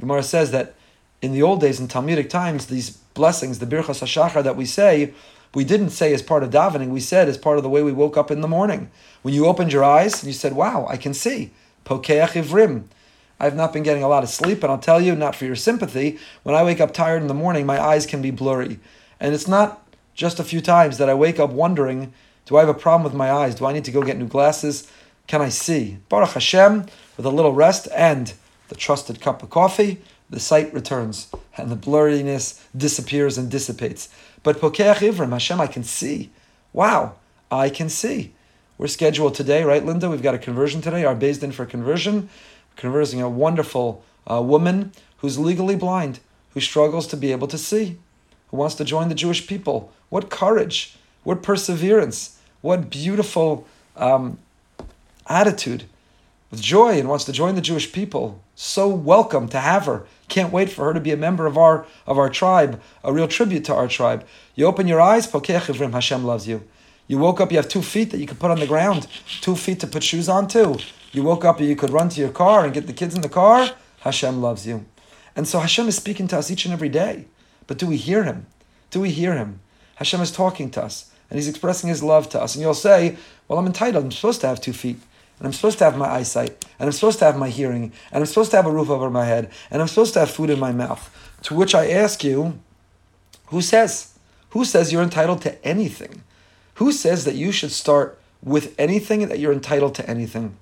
Gemara 0.00 0.22
says 0.22 0.50
that 0.50 0.74
in 1.20 1.32
the 1.32 1.42
old 1.42 1.60
days, 1.60 1.80
in 1.80 1.88
Talmudic 1.88 2.28
times, 2.28 2.66
these 2.66 2.90
blessings, 2.90 3.58
the 3.58 3.66
Birchas 3.66 4.02
HaShachar 4.02 4.42
that 4.42 4.56
we 4.56 4.66
say, 4.66 5.14
we 5.54 5.64
didn't 5.64 5.90
say 5.90 6.12
as 6.12 6.22
part 6.22 6.42
of 6.42 6.50
davening, 6.50 6.88
we 6.88 7.00
said 7.00 7.28
as 7.28 7.38
part 7.38 7.58
of 7.58 7.62
the 7.62 7.70
way 7.70 7.82
we 7.82 7.92
woke 7.92 8.16
up 8.16 8.30
in 8.30 8.40
the 8.40 8.48
morning. 8.48 8.90
When 9.22 9.32
you 9.32 9.46
opened 9.46 9.72
your 9.72 9.84
eyes 9.84 10.22
and 10.22 10.26
you 10.26 10.32
said, 10.32 10.54
Wow, 10.54 10.86
I 10.88 10.96
can 10.96 11.14
see. 11.14 11.52
Pokeach 11.84 12.30
ivrim. 12.30 12.84
I've 13.40 13.56
not 13.56 13.72
been 13.72 13.82
getting 13.82 14.02
a 14.02 14.08
lot 14.08 14.22
of 14.22 14.28
sleep, 14.28 14.62
and 14.62 14.70
I'll 14.70 14.78
tell 14.78 15.00
you, 15.00 15.14
not 15.14 15.34
for 15.34 15.44
your 15.44 15.56
sympathy, 15.56 16.18
when 16.42 16.54
I 16.54 16.64
wake 16.64 16.80
up 16.80 16.94
tired 16.94 17.22
in 17.22 17.28
the 17.28 17.34
morning, 17.34 17.66
my 17.66 17.80
eyes 17.80 18.06
can 18.06 18.22
be 18.22 18.30
blurry. 18.30 18.78
And 19.18 19.34
it's 19.34 19.48
not 19.48 19.86
just 20.14 20.38
a 20.38 20.44
few 20.44 20.60
times 20.60 20.98
that 20.98 21.10
I 21.10 21.14
wake 21.14 21.40
up 21.40 21.50
wondering, 21.50 22.12
do 22.46 22.56
I 22.56 22.60
have 22.60 22.68
a 22.68 22.74
problem 22.74 23.04
with 23.04 23.14
my 23.14 23.32
eyes? 23.32 23.54
Do 23.54 23.66
I 23.66 23.72
need 23.72 23.84
to 23.86 23.90
go 23.90 24.02
get 24.02 24.18
new 24.18 24.28
glasses? 24.28 24.90
Can 25.26 25.40
I 25.40 25.48
see? 25.48 25.98
Baruch 26.08 26.30
Hashem, 26.30 26.86
with 27.16 27.26
a 27.26 27.30
little 27.30 27.52
rest 27.52 27.88
and 27.94 28.32
the 28.68 28.74
trusted 28.74 29.20
cup 29.20 29.42
of 29.42 29.50
coffee, 29.50 30.00
the 30.30 30.40
sight 30.40 30.72
returns 30.72 31.30
and 31.56 31.70
the 31.70 31.76
blurriness 31.76 32.62
disappears 32.76 33.38
and 33.38 33.50
dissipates. 33.50 34.08
But 34.42 34.58
Pokeach 34.58 34.96
Ivrim, 34.96 35.30
Hashem, 35.30 35.60
I 35.60 35.66
can 35.66 35.84
see. 35.84 36.30
Wow, 36.72 37.14
I 37.50 37.70
can 37.70 37.88
see. 37.88 38.34
We're 38.76 38.88
scheduled 38.88 39.34
today, 39.34 39.62
right, 39.62 39.84
Linda? 39.84 40.10
We've 40.10 40.22
got 40.22 40.34
a 40.34 40.38
conversion 40.38 40.80
today, 40.80 41.04
our 41.04 41.14
beis 41.14 41.40
din 41.40 41.52
for 41.52 41.64
conversion, 41.64 42.28
conversing 42.76 43.20
a 43.20 43.28
wonderful 43.28 44.02
uh, 44.30 44.40
woman 44.42 44.92
who's 45.18 45.38
legally 45.38 45.76
blind, 45.76 46.20
who 46.50 46.60
struggles 46.60 47.06
to 47.08 47.16
be 47.16 47.32
able 47.32 47.48
to 47.48 47.58
see, 47.58 47.98
who 48.48 48.56
wants 48.56 48.74
to 48.76 48.84
join 48.84 49.08
the 49.08 49.14
Jewish 49.14 49.46
people. 49.46 49.92
What 50.08 50.30
courage, 50.30 50.96
what 51.22 51.42
perseverance, 51.42 52.38
what 52.60 52.90
beautiful 52.90 53.66
um, 53.96 54.38
attitude 55.26 55.84
with 56.50 56.60
joy 56.60 56.98
and 56.98 57.08
wants 57.08 57.24
to 57.24 57.32
join 57.32 57.56
the 57.56 57.60
Jewish 57.60 57.92
people. 57.92 58.40
So 58.54 58.88
welcome 58.88 59.48
to 59.48 59.58
have 59.58 59.86
her. 59.86 60.06
Can't 60.28 60.52
wait 60.52 60.70
for 60.70 60.84
her 60.84 60.94
to 60.94 61.00
be 61.00 61.10
a 61.10 61.16
member 61.16 61.46
of 61.46 61.58
our 61.58 61.84
of 62.06 62.18
our 62.18 62.30
tribe, 62.30 62.80
a 63.02 63.12
real 63.12 63.26
tribute 63.26 63.64
to 63.64 63.74
our 63.74 63.88
tribe. 63.88 64.24
You 64.54 64.66
open 64.66 64.86
your 64.86 65.00
eyes, 65.00 65.26
Pokeach 65.26 65.92
Hashem 65.92 66.24
loves 66.24 66.46
you. 66.46 66.62
You 67.08 67.18
woke 67.18 67.40
up, 67.40 67.50
you 67.50 67.58
have 67.58 67.68
two 67.68 67.82
feet 67.82 68.10
that 68.12 68.18
you 68.18 68.26
can 68.26 68.36
put 68.36 68.50
on 68.50 68.60
the 68.60 68.66
ground, 68.66 69.08
two 69.40 69.56
feet 69.56 69.80
to 69.80 69.86
put 69.86 70.02
shoes 70.02 70.28
on 70.28 70.48
too. 70.48 70.78
You 71.14 71.22
woke 71.22 71.44
up, 71.44 71.58
and 71.60 71.68
you 71.68 71.76
could 71.76 71.90
run 71.90 72.08
to 72.10 72.20
your 72.20 72.30
car 72.30 72.64
and 72.64 72.74
get 72.74 72.86
the 72.86 72.92
kids 72.92 73.14
in 73.14 73.22
the 73.22 73.28
car. 73.28 73.70
Hashem 74.00 74.42
loves 74.42 74.66
you. 74.66 74.84
And 75.36 75.48
so 75.48 75.60
Hashem 75.60 75.88
is 75.88 75.96
speaking 75.96 76.28
to 76.28 76.38
us 76.38 76.50
each 76.50 76.64
and 76.64 76.74
every 76.74 76.88
day. 76.88 77.26
But 77.66 77.78
do 77.78 77.86
we 77.86 77.96
hear 77.96 78.24
Him? 78.24 78.46
Do 78.90 79.00
we 79.00 79.10
hear 79.10 79.34
Him? 79.34 79.60
Hashem 79.96 80.20
is 80.20 80.30
talking 80.30 80.70
to 80.72 80.82
us 80.82 81.10
and 81.30 81.38
He's 81.38 81.48
expressing 81.48 81.88
His 81.88 82.02
love 82.02 82.28
to 82.30 82.42
us. 82.42 82.54
And 82.54 82.62
you'll 82.62 82.74
say, 82.74 83.16
Well, 83.48 83.58
I'm 83.58 83.66
entitled. 83.66 84.04
I'm 84.04 84.12
supposed 84.12 84.42
to 84.42 84.48
have 84.48 84.60
two 84.60 84.72
feet 84.72 84.98
and 85.38 85.46
I'm 85.46 85.52
supposed 85.52 85.78
to 85.78 85.84
have 85.84 85.96
my 85.96 86.08
eyesight, 86.08 86.64
and 86.78 86.86
I'm 86.86 86.92
supposed 86.92 87.18
to 87.18 87.24
have 87.24 87.36
my 87.36 87.48
hearing, 87.48 87.92
and 88.12 88.20
I'm 88.20 88.26
supposed 88.26 88.50
to 88.52 88.56
have 88.56 88.66
a 88.66 88.70
roof 88.70 88.88
over 88.88 89.10
my 89.10 89.24
head, 89.24 89.50
and 89.70 89.82
I'm 89.82 89.88
supposed 89.88 90.14
to 90.14 90.20
have 90.20 90.30
food 90.30 90.50
in 90.50 90.60
my 90.60 90.72
mouth. 90.72 91.10
To 91.42 91.54
which 91.54 91.74
I 91.74 91.90
ask 91.90 92.22
you, 92.22 92.60
who 93.46 93.60
says? 93.60 94.16
Who 94.50 94.64
says 94.64 94.92
you're 94.92 95.02
entitled 95.02 95.42
to 95.42 95.62
anything? 95.64 96.22
Who 96.74 96.92
says 96.92 97.24
that 97.24 97.34
you 97.34 97.50
should 97.50 97.72
start 97.72 98.20
with 98.42 98.74
anything 98.78 99.26
that 99.28 99.38
you're 99.38 99.52
entitled 99.52 99.94
to 99.96 100.08
anything? 100.08 100.56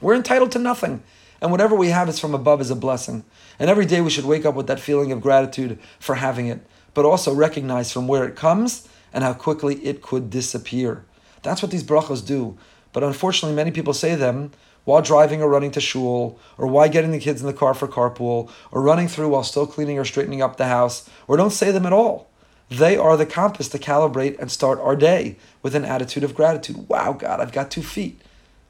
We're 0.00 0.14
entitled 0.14 0.52
to 0.52 0.58
nothing. 0.58 1.02
And 1.40 1.50
whatever 1.50 1.74
we 1.74 1.88
have 1.88 2.08
is 2.08 2.18
from 2.18 2.34
above 2.34 2.60
is 2.60 2.70
a 2.70 2.76
blessing. 2.76 3.24
And 3.58 3.70
every 3.70 3.86
day 3.86 4.00
we 4.00 4.10
should 4.10 4.24
wake 4.24 4.44
up 4.44 4.54
with 4.54 4.66
that 4.68 4.80
feeling 4.80 5.12
of 5.12 5.20
gratitude 5.20 5.78
for 5.98 6.16
having 6.16 6.46
it, 6.46 6.66
but 6.94 7.04
also 7.04 7.34
recognize 7.34 7.92
from 7.92 8.08
where 8.08 8.24
it 8.24 8.36
comes 8.36 8.88
and 9.12 9.22
how 9.22 9.32
quickly 9.32 9.76
it 9.76 10.02
could 10.02 10.30
disappear. 10.30 11.04
That's 11.42 11.62
what 11.62 11.70
these 11.70 11.84
brachos 11.84 12.26
do. 12.26 12.56
But 12.92 13.04
unfortunately, 13.04 13.54
many 13.54 13.70
people 13.70 13.92
say 13.92 14.14
them 14.14 14.52
while 14.84 15.02
driving 15.02 15.42
or 15.42 15.48
running 15.48 15.72
to 15.72 15.80
shul, 15.80 16.38
or 16.56 16.66
while 16.68 16.88
getting 16.88 17.10
the 17.10 17.18
kids 17.18 17.40
in 17.40 17.46
the 17.48 17.52
car 17.52 17.74
for 17.74 17.88
carpool, 17.88 18.48
or 18.70 18.80
running 18.80 19.08
through 19.08 19.28
while 19.28 19.42
still 19.42 19.66
cleaning 19.66 19.98
or 19.98 20.04
straightening 20.04 20.40
up 20.40 20.56
the 20.56 20.66
house, 20.66 21.10
or 21.26 21.36
don't 21.36 21.50
say 21.50 21.72
them 21.72 21.84
at 21.84 21.92
all. 21.92 22.30
They 22.68 22.96
are 22.96 23.16
the 23.16 23.26
compass 23.26 23.68
to 23.70 23.78
calibrate 23.78 24.38
and 24.38 24.50
start 24.50 24.78
our 24.78 24.94
day 24.94 25.38
with 25.60 25.74
an 25.74 25.84
attitude 25.84 26.22
of 26.22 26.36
gratitude. 26.36 26.88
Wow, 26.88 27.14
God, 27.14 27.40
I've 27.40 27.52
got 27.52 27.70
two 27.70 27.82
feet. 27.82 28.20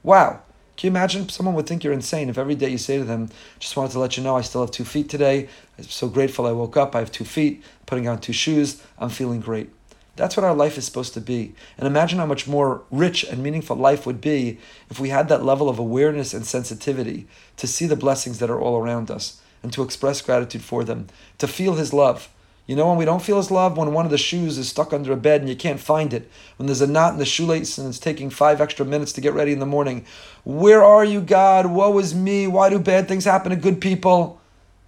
Wow. 0.02 0.40
Can 0.76 0.88
you 0.88 0.90
imagine? 0.90 1.28
Someone 1.30 1.54
would 1.54 1.66
think 1.66 1.82
you're 1.82 1.92
insane 1.92 2.28
if 2.28 2.36
every 2.36 2.54
day 2.54 2.68
you 2.68 2.76
say 2.76 2.98
to 2.98 3.04
them, 3.04 3.30
just 3.58 3.76
wanted 3.76 3.92
to 3.92 3.98
let 3.98 4.16
you 4.16 4.22
know 4.22 4.36
I 4.36 4.42
still 4.42 4.60
have 4.60 4.70
two 4.70 4.84
feet 4.84 5.08
today. 5.08 5.48
I'm 5.78 5.84
so 5.84 6.08
grateful 6.08 6.46
I 6.46 6.52
woke 6.52 6.76
up. 6.76 6.94
I 6.94 6.98
have 6.98 7.10
two 7.10 7.24
feet, 7.24 7.64
putting 7.86 8.06
on 8.06 8.20
two 8.20 8.34
shoes. 8.34 8.82
I'm 8.98 9.08
feeling 9.08 9.40
great. 9.40 9.70
That's 10.16 10.36
what 10.36 10.44
our 10.44 10.54
life 10.54 10.76
is 10.76 10.84
supposed 10.84 11.14
to 11.14 11.20
be. 11.20 11.54
And 11.78 11.86
imagine 11.86 12.18
how 12.18 12.26
much 12.26 12.46
more 12.46 12.82
rich 12.90 13.24
and 13.24 13.42
meaningful 13.42 13.76
life 13.76 14.06
would 14.06 14.20
be 14.20 14.58
if 14.90 15.00
we 15.00 15.10
had 15.10 15.28
that 15.28 15.44
level 15.44 15.68
of 15.68 15.78
awareness 15.78 16.34
and 16.34 16.46
sensitivity 16.46 17.26
to 17.56 17.66
see 17.66 17.86
the 17.86 17.96
blessings 17.96 18.38
that 18.38 18.50
are 18.50 18.60
all 18.60 18.76
around 18.76 19.10
us 19.10 19.40
and 19.62 19.72
to 19.72 19.82
express 19.82 20.20
gratitude 20.20 20.62
for 20.62 20.84
them, 20.84 21.06
to 21.38 21.46
feel 21.46 21.74
His 21.74 21.92
love. 21.92 22.28
You 22.66 22.74
know, 22.76 22.88
when 22.88 22.98
we 22.98 23.04
don't 23.04 23.22
feel 23.22 23.36
His 23.36 23.50
love, 23.50 23.76
when 23.76 23.92
one 23.92 24.04
of 24.04 24.10
the 24.10 24.18
shoes 24.18 24.58
is 24.58 24.68
stuck 24.68 24.92
under 24.92 25.12
a 25.12 25.16
bed 25.16 25.40
and 25.40 25.48
you 25.48 25.56
can't 25.56 25.80
find 25.80 26.12
it, 26.12 26.30
when 26.56 26.66
there's 26.66 26.80
a 26.80 26.86
knot 26.86 27.12
in 27.12 27.18
the 27.18 27.24
shoelace 27.24 27.78
and 27.78 27.88
it's 27.88 27.98
taking 27.98 28.28
five 28.30 28.60
extra 28.60 28.84
minutes 28.84 29.12
to 29.12 29.20
get 29.20 29.34
ready 29.34 29.52
in 29.52 29.60
the 29.60 29.66
morning. 29.66 30.04
Where 30.44 30.84
are 30.84 31.04
you, 31.04 31.20
God? 31.20 31.66
Woe 31.66 31.98
is 31.98 32.14
me. 32.14 32.46
Why 32.46 32.70
do 32.70 32.78
bad 32.78 33.06
things 33.06 33.24
happen 33.24 33.50
to 33.50 33.56
good 33.56 33.80
people? 33.80 34.40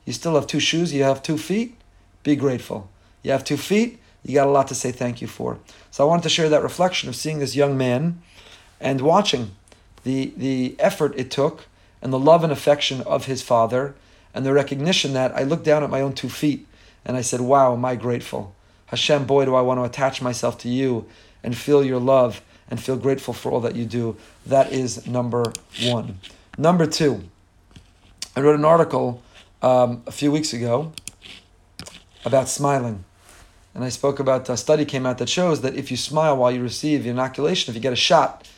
You 0.05 0.13
still 0.13 0.35
have 0.35 0.47
two 0.47 0.61
shoes, 0.61 0.93
you 0.93 1.05
have 1.05 1.23
two 1.23 1.39
feet. 1.39 1.77
Be 2.25 2.35
grateful. 2.35 2.91
You 3.23 3.31
have 3.33 3.45
two 3.45 3.57
feet 3.57 4.01
you 4.25 4.35
got 4.35 4.47
a 4.47 4.51
lot 4.51 4.69
to 4.69 4.75
say 4.75 4.93
thank 4.93 5.21
you 5.21 5.27
for. 5.27 5.59
So 5.91 6.05
I 6.05 6.07
wanted 6.07 6.25
to 6.25 6.29
share 6.29 6.49
that 6.49 6.63
reflection 6.63 7.09
of 7.09 7.17
seeing 7.17 7.39
this 7.39 7.57
young 7.57 7.79
man 7.79 8.21
and 8.81 9.01
watching 9.01 9.53
the, 10.05 10.33
the 10.37 10.77
effort 10.79 11.15
it 11.17 11.31
took 11.31 11.67
and 12.03 12.13
the 12.13 12.19
love 12.19 12.45
and 12.45 12.53
affection 12.53 13.01
of 13.03 13.27
his 13.27 13.43
father 13.43 13.95
and 14.35 14.45
the 14.45 14.53
recognition 14.53 15.13
that 15.15 15.35
I 15.35 15.43
looked 15.43 15.65
down 15.65 15.83
at 15.83 15.91
my 15.91 16.01
own 16.01 16.13
two 16.13 16.29
feet 16.29 16.67
and 17.09 17.17
I 17.17 17.23
said, 17.23 17.41
Wow, 17.41 17.73
am 17.73 17.85
I 17.85 17.97
grateful. 17.97 18.55
Hashem, 18.87 19.25
boy, 19.25 19.47
do 19.47 19.55
I 19.55 19.63
want 19.63 19.81
to 19.81 19.85
attach 19.85 20.23
myself 20.23 20.59
to 20.59 20.69
you 20.69 21.07
and 21.43 21.57
feel 21.57 21.85
your 21.85 21.99
love 21.99 22.43
and 22.71 22.81
feel 22.81 22.97
grateful 22.97 23.35
for 23.35 23.51
all 23.51 23.61
that 23.61 23.75
you 23.75 23.85
do. 23.85 24.17
That 24.47 24.73
is 24.73 25.07
number 25.07 25.53
one. 25.83 26.21
Number 26.57 26.87
two, 26.87 27.25
I 28.37 28.41
wrote 28.41 28.55
an 28.55 28.65
article 28.65 29.23
um, 29.63 30.03
a 30.07 30.13
few 30.13 30.31
weeks 30.31 30.53
ago 30.53 30.93
about 32.25 32.49
smiling. 32.49 33.05
And 33.75 33.85
I 33.85 33.89
spoke 33.91 34.19
about 34.19 34.49
a 34.49 34.57
study 34.57 34.85
came 34.85 35.07
out 35.07 35.19
that 35.19 35.29
shows 35.29 35.61
that 35.63 35.75
if 35.75 35.91
you 35.91 35.97
smile 35.97 36.37
while 36.37 36.51
you 36.51 36.63
receive 36.63 37.07
inoculation, 37.07 37.71
if 37.71 37.77
you 37.77 37.81
get 37.81 37.93
a 37.93 37.97
shot, 37.97 38.49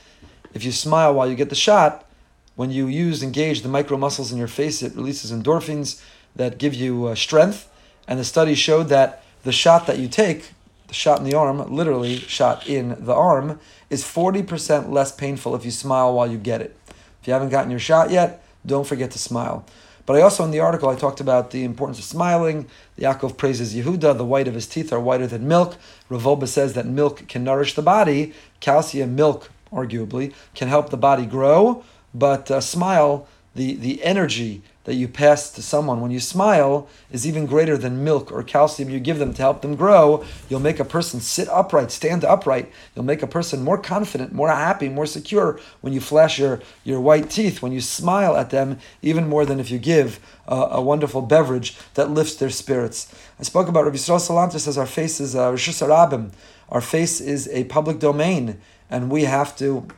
if 0.54 0.64
you 0.64 0.72
smile 0.72 1.14
while 1.14 1.28
you 1.28 1.36
get 1.36 1.50
the 1.50 1.54
shot, 1.54 2.08
when 2.56 2.70
you 2.70 2.86
use 2.86 3.22
engage 3.22 3.62
the 3.62 3.68
micro 3.68 3.96
muscles 3.96 4.32
in 4.32 4.38
your 4.38 4.48
face, 4.48 4.82
it 4.82 4.94
releases 4.94 5.30
endorphins 5.32 6.02
that 6.36 6.58
give 6.58 6.74
you 6.74 7.06
uh, 7.06 7.14
strength. 7.14 7.69
And 8.10 8.18
the 8.18 8.24
study 8.24 8.56
showed 8.56 8.88
that 8.88 9.22
the 9.44 9.52
shot 9.52 9.86
that 9.86 10.00
you 10.00 10.08
take, 10.08 10.50
the 10.88 10.94
shot 10.94 11.18
in 11.18 11.24
the 11.24 11.34
arm, 11.34 11.72
literally 11.72 12.16
shot 12.16 12.66
in 12.66 12.96
the 13.04 13.14
arm, 13.14 13.60
is 13.88 14.02
40% 14.02 14.90
less 14.90 15.12
painful 15.12 15.54
if 15.54 15.64
you 15.64 15.70
smile 15.70 16.12
while 16.12 16.28
you 16.28 16.36
get 16.36 16.60
it. 16.60 16.76
If 17.22 17.28
you 17.28 17.32
haven't 17.32 17.50
gotten 17.50 17.70
your 17.70 17.78
shot 17.78 18.10
yet, 18.10 18.42
don't 18.66 18.86
forget 18.86 19.12
to 19.12 19.18
smile. 19.18 19.64
But 20.06 20.16
I 20.16 20.22
also, 20.22 20.44
in 20.44 20.50
the 20.50 20.58
article, 20.58 20.88
I 20.88 20.96
talked 20.96 21.20
about 21.20 21.52
the 21.52 21.62
importance 21.62 22.00
of 22.00 22.04
smiling. 22.04 22.66
Yaakov 22.98 23.36
praises 23.36 23.76
Yehuda, 23.76 24.18
the 24.18 24.24
white 24.24 24.48
of 24.48 24.54
his 24.54 24.66
teeth 24.66 24.92
are 24.92 24.98
whiter 24.98 25.28
than 25.28 25.46
milk. 25.46 25.76
Rav 26.08 26.24
Wolbe 26.24 26.48
says 26.48 26.72
that 26.72 26.86
milk 26.86 27.28
can 27.28 27.44
nourish 27.44 27.74
the 27.74 27.82
body. 27.82 28.34
Calcium, 28.58 29.14
milk, 29.14 29.52
arguably, 29.72 30.34
can 30.56 30.66
help 30.66 30.90
the 30.90 30.96
body 30.96 31.26
grow. 31.26 31.84
But 32.12 32.50
uh, 32.50 32.60
smile, 32.60 33.28
the, 33.54 33.74
the 33.76 34.02
energy 34.02 34.62
that 34.84 34.94
you 34.94 35.06
pass 35.06 35.50
to 35.50 35.62
someone 35.62 36.00
when 36.00 36.10
you 36.10 36.20
smile 36.20 36.88
is 37.10 37.26
even 37.26 37.44
greater 37.44 37.76
than 37.76 38.02
milk 38.02 38.32
or 38.32 38.42
calcium 38.42 38.88
you 38.88 38.98
give 38.98 39.18
them 39.18 39.34
to 39.34 39.42
help 39.42 39.60
them 39.60 39.76
grow. 39.76 40.24
You'll 40.48 40.60
make 40.60 40.80
a 40.80 40.84
person 40.84 41.20
sit 41.20 41.48
upright, 41.50 41.90
stand 41.90 42.24
upright. 42.24 42.72
You'll 42.94 43.04
make 43.04 43.22
a 43.22 43.26
person 43.26 43.62
more 43.62 43.76
confident, 43.76 44.32
more 44.32 44.48
happy, 44.48 44.88
more 44.88 45.04
secure 45.04 45.60
when 45.82 45.92
you 45.92 46.00
flash 46.00 46.38
your, 46.38 46.60
your 46.82 47.00
white 47.00 47.28
teeth, 47.28 47.60
when 47.60 47.72
you 47.72 47.80
smile 47.80 48.36
at 48.36 48.50
them, 48.50 48.78
even 49.02 49.28
more 49.28 49.44
than 49.44 49.60
if 49.60 49.70
you 49.70 49.78
give 49.78 50.18
a, 50.48 50.54
a 50.54 50.80
wonderful 50.80 51.22
beverage 51.22 51.76
that 51.94 52.10
lifts 52.10 52.36
their 52.36 52.50
spirits. 52.50 53.14
I 53.38 53.42
spoke 53.42 53.68
about 53.68 53.84
Rabbi 53.84 53.96
Yisrael 53.96 54.18
Salanter 54.18 54.58
says 54.58 54.78
our 54.78 54.86
face 54.86 55.20
is 55.20 55.36
uh, 55.36 55.50
Rosh 55.50 55.82
Our 55.82 56.80
face 56.80 57.20
is 57.20 57.48
a 57.48 57.64
public 57.64 57.98
domain, 57.98 58.58
and 58.88 59.10
we 59.10 59.24
have 59.24 59.54
to, 59.56 59.88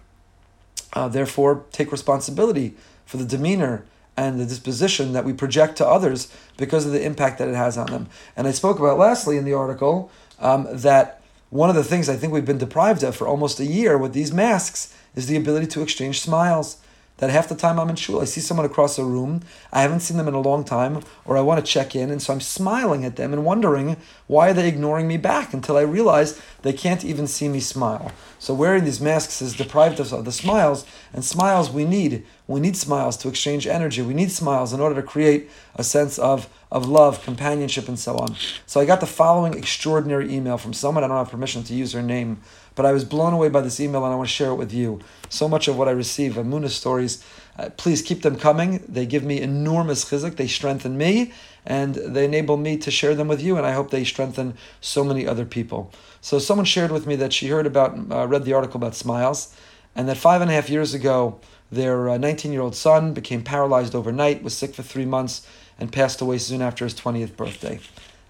uh, 0.92 1.06
therefore, 1.06 1.64
take 1.70 1.92
responsibility 1.92 2.74
for 3.06 3.16
the 3.16 3.24
demeanor 3.24 3.84
and 4.16 4.38
the 4.38 4.44
disposition 4.44 5.12
that 5.12 5.24
we 5.24 5.32
project 5.32 5.76
to 5.76 5.86
others 5.86 6.32
because 6.56 6.86
of 6.86 6.92
the 6.92 7.04
impact 7.04 7.38
that 7.38 7.48
it 7.48 7.54
has 7.54 7.78
on 7.78 7.86
them. 7.86 8.08
And 8.36 8.46
I 8.46 8.50
spoke 8.50 8.78
about 8.78 8.98
lastly 8.98 9.36
in 9.36 9.44
the 9.44 9.54
article 9.54 10.10
um, 10.38 10.66
that 10.70 11.22
one 11.50 11.70
of 11.70 11.76
the 11.76 11.84
things 11.84 12.08
I 12.08 12.16
think 12.16 12.32
we've 12.32 12.44
been 12.44 12.58
deprived 12.58 13.02
of 13.02 13.16
for 13.16 13.26
almost 13.26 13.60
a 13.60 13.64
year 13.64 13.96
with 13.98 14.12
these 14.12 14.32
masks 14.32 14.94
is 15.14 15.26
the 15.26 15.36
ability 15.36 15.66
to 15.68 15.82
exchange 15.82 16.20
smiles 16.20 16.78
that 17.18 17.30
half 17.30 17.48
the 17.48 17.54
time 17.54 17.78
I'm 17.78 17.88
in 17.88 17.96
shul, 17.96 18.20
I 18.20 18.24
see 18.24 18.40
someone 18.40 18.66
across 18.66 18.98
a 18.98 19.04
room, 19.04 19.42
I 19.72 19.82
haven't 19.82 20.00
seen 20.00 20.16
them 20.16 20.28
in 20.28 20.34
a 20.34 20.40
long 20.40 20.64
time, 20.64 21.02
or 21.24 21.36
I 21.36 21.40
want 21.40 21.64
to 21.64 21.70
check 21.70 21.94
in, 21.94 22.10
and 22.10 22.20
so 22.20 22.32
I'm 22.32 22.40
smiling 22.40 23.04
at 23.04 23.16
them 23.16 23.32
and 23.32 23.44
wondering 23.44 23.96
why 24.26 24.50
are 24.50 24.54
they 24.54 24.68
ignoring 24.68 25.06
me 25.06 25.18
back 25.18 25.54
until 25.54 25.76
I 25.76 25.82
realize 25.82 26.40
they 26.62 26.72
can't 26.72 27.04
even 27.04 27.26
see 27.26 27.48
me 27.48 27.60
smile. 27.60 28.10
So 28.38 28.54
wearing 28.54 28.84
these 28.84 29.00
masks 29.00 29.40
has 29.40 29.54
deprived 29.54 30.00
us 30.00 30.12
of 30.12 30.24
the 30.24 30.32
smiles, 30.32 30.84
and 31.12 31.24
smiles 31.24 31.70
we 31.70 31.84
need. 31.84 32.24
We 32.48 32.60
need 32.60 32.76
smiles 32.76 33.16
to 33.18 33.28
exchange 33.28 33.66
energy. 33.66 34.02
We 34.02 34.14
need 34.14 34.32
smiles 34.32 34.72
in 34.72 34.80
order 34.80 34.96
to 34.96 35.06
create 35.06 35.48
a 35.76 35.84
sense 35.84 36.18
of, 36.18 36.48
of 36.72 36.88
love, 36.88 37.22
companionship, 37.22 37.86
and 37.86 37.98
so 37.98 38.16
on. 38.16 38.34
So 38.66 38.80
I 38.80 38.86
got 38.86 39.00
the 39.00 39.06
following 39.06 39.54
extraordinary 39.54 40.34
email 40.34 40.56
from 40.56 40.72
someone, 40.72 41.04
I 41.04 41.06
don't 41.06 41.18
have 41.18 41.30
permission 41.30 41.62
to 41.64 41.74
use 41.74 41.92
her 41.92 42.02
name, 42.02 42.40
but 42.74 42.86
I 42.86 42.92
was 42.92 43.04
blown 43.04 43.34
away 43.34 43.50
by 43.50 43.60
this 43.60 43.78
email 43.78 44.02
and 44.04 44.12
I 44.12 44.16
want 44.16 44.28
to 44.28 44.34
share 44.34 44.50
it 44.50 44.54
with 44.54 44.72
you. 44.72 45.00
So 45.28 45.48
much 45.48 45.68
of 45.68 45.76
what 45.76 45.86
I 45.86 45.90
receive, 45.90 46.32
Emuna 46.32 46.70
stories, 46.70 47.22
uh, 47.58 47.68
please 47.76 48.00
keep 48.00 48.22
them 48.22 48.36
coming. 48.36 48.82
They 48.88 49.04
give 49.04 49.22
me 49.22 49.42
enormous 49.42 50.06
chizuk. 50.06 50.36
They 50.36 50.48
strengthen 50.48 50.96
me 50.96 51.34
and 51.66 51.94
they 51.94 52.24
enable 52.24 52.56
me 52.56 52.78
to 52.78 52.90
share 52.90 53.14
them 53.14 53.28
with 53.28 53.42
you. 53.42 53.58
And 53.58 53.66
I 53.66 53.72
hope 53.72 53.90
they 53.90 54.04
strengthen 54.04 54.56
so 54.80 55.04
many 55.04 55.26
other 55.26 55.44
people. 55.44 55.92
So 56.22 56.38
someone 56.38 56.64
shared 56.64 56.90
with 56.90 57.06
me 57.06 57.16
that 57.16 57.34
she 57.34 57.48
heard 57.48 57.66
about, 57.66 57.98
uh, 58.10 58.26
read 58.26 58.46
the 58.46 58.54
article 58.54 58.78
about 58.78 58.94
smiles, 58.94 59.54
and 59.94 60.08
that 60.08 60.16
five 60.16 60.40
and 60.40 60.50
a 60.50 60.54
half 60.54 60.70
years 60.70 60.94
ago, 60.94 61.38
their 61.70 62.18
19 62.18 62.50
uh, 62.50 62.52
year 62.52 62.62
old 62.62 62.74
son 62.74 63.12
became 63.12 63.42
paralyzed 63.42 63.94
overnight, 63.94 64.42
was 64.42 64.56
sick 64.56 64.74
for 64.74 64.82
three 64.82 65.04
months, 65.04 65.46
and 65.82 65.90
passed 65.90 66.20
away 66.20 66.38
soon 66.38 66.62
after 66.62 66.84
his 66.84 66.94
20th 66.94 67.36
birthday. 67.36 67.80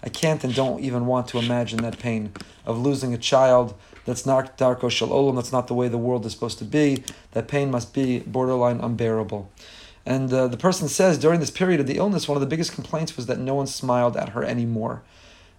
I 0.01 0.09
can't 0.09 0.43
and 0.43 0.55
don't 0.55 0.83
even 0.83 1.05
want 1.05 1.27
to 1.27 1.37
imagine 1.37 1.83
that 1.83 1.99
pain 1.99 2.31
of 2.65 2.79
losing 2.79 3.13
a 3.13 3.17
child 3.17 3.75
that's 4.05 4.25
not 4.25 4.57
Darko 4.57 4.89
Shal 4.89 5.31
that's 5.33 5.51
not 5.51 5.67
the 5.67 5.75
way 5.75 5.87
the 5.87 5.99
world 5.99 6.25
is 6.25 6.31
supposed 6.31 6.57
to 6.57 6.65
be. 6.65 7.03
That 7.33 7.47
pain 7.47 7.69
must 7.69 7.93
be 7.93 8.21
borderline 8.21 8.79
unbearable. 8.79 9.51
And 10.03 10.33
uh, 10.33 10.47
the 10.47 10.57
person 10.57 10.87
says 10.87 11.19
during 11.19 11.39
this 11.39 11.51
period 11.51 11.79
of 11.79 11.85
the 11.85 11.97
illness, 11.97 12.27
one 12.27 12.35
of 12.35 12.41
the 12.41 12.47
biggest 12.47 12.73
complaints 12.73 13.15
was 13.15 13.27
that 13.27 13.37
no 13.37 13.53
one 13.53 13.67
smiled 13.67 14.17
at 14.17 14.29
her 14.29 14.43
anymore. 14.43 15.03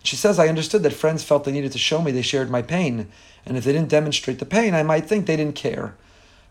She 0.03 0.17
says, 0.17 0.41
I 0.41 0.49
understood 0.49 0.83
that 0.83 0.93
friends 0.93 1.23
felt 1.23 1.45
they 1.45 1.53
needed 1.53 1.73
to 1.73 1.79
show 1.79 2.03
me 2.03 2.11
they 2.11 2.23
shared 2.23 2.51
my 2.51 2.61
pain, 2.61 3.07
and 3.47 3.57
if 3.57 3.63
they 3.63 3.73
didn't 3.73 3.89
demonstrate 3.89 4.41
the 4.41 4.45
pain, 4.45 4.75
I 4.75 4.83
might 4.83 5.07
think 5.07 5.27
they 5.27 5.37
didn't 5.37 5.55
care. 5.55 5.95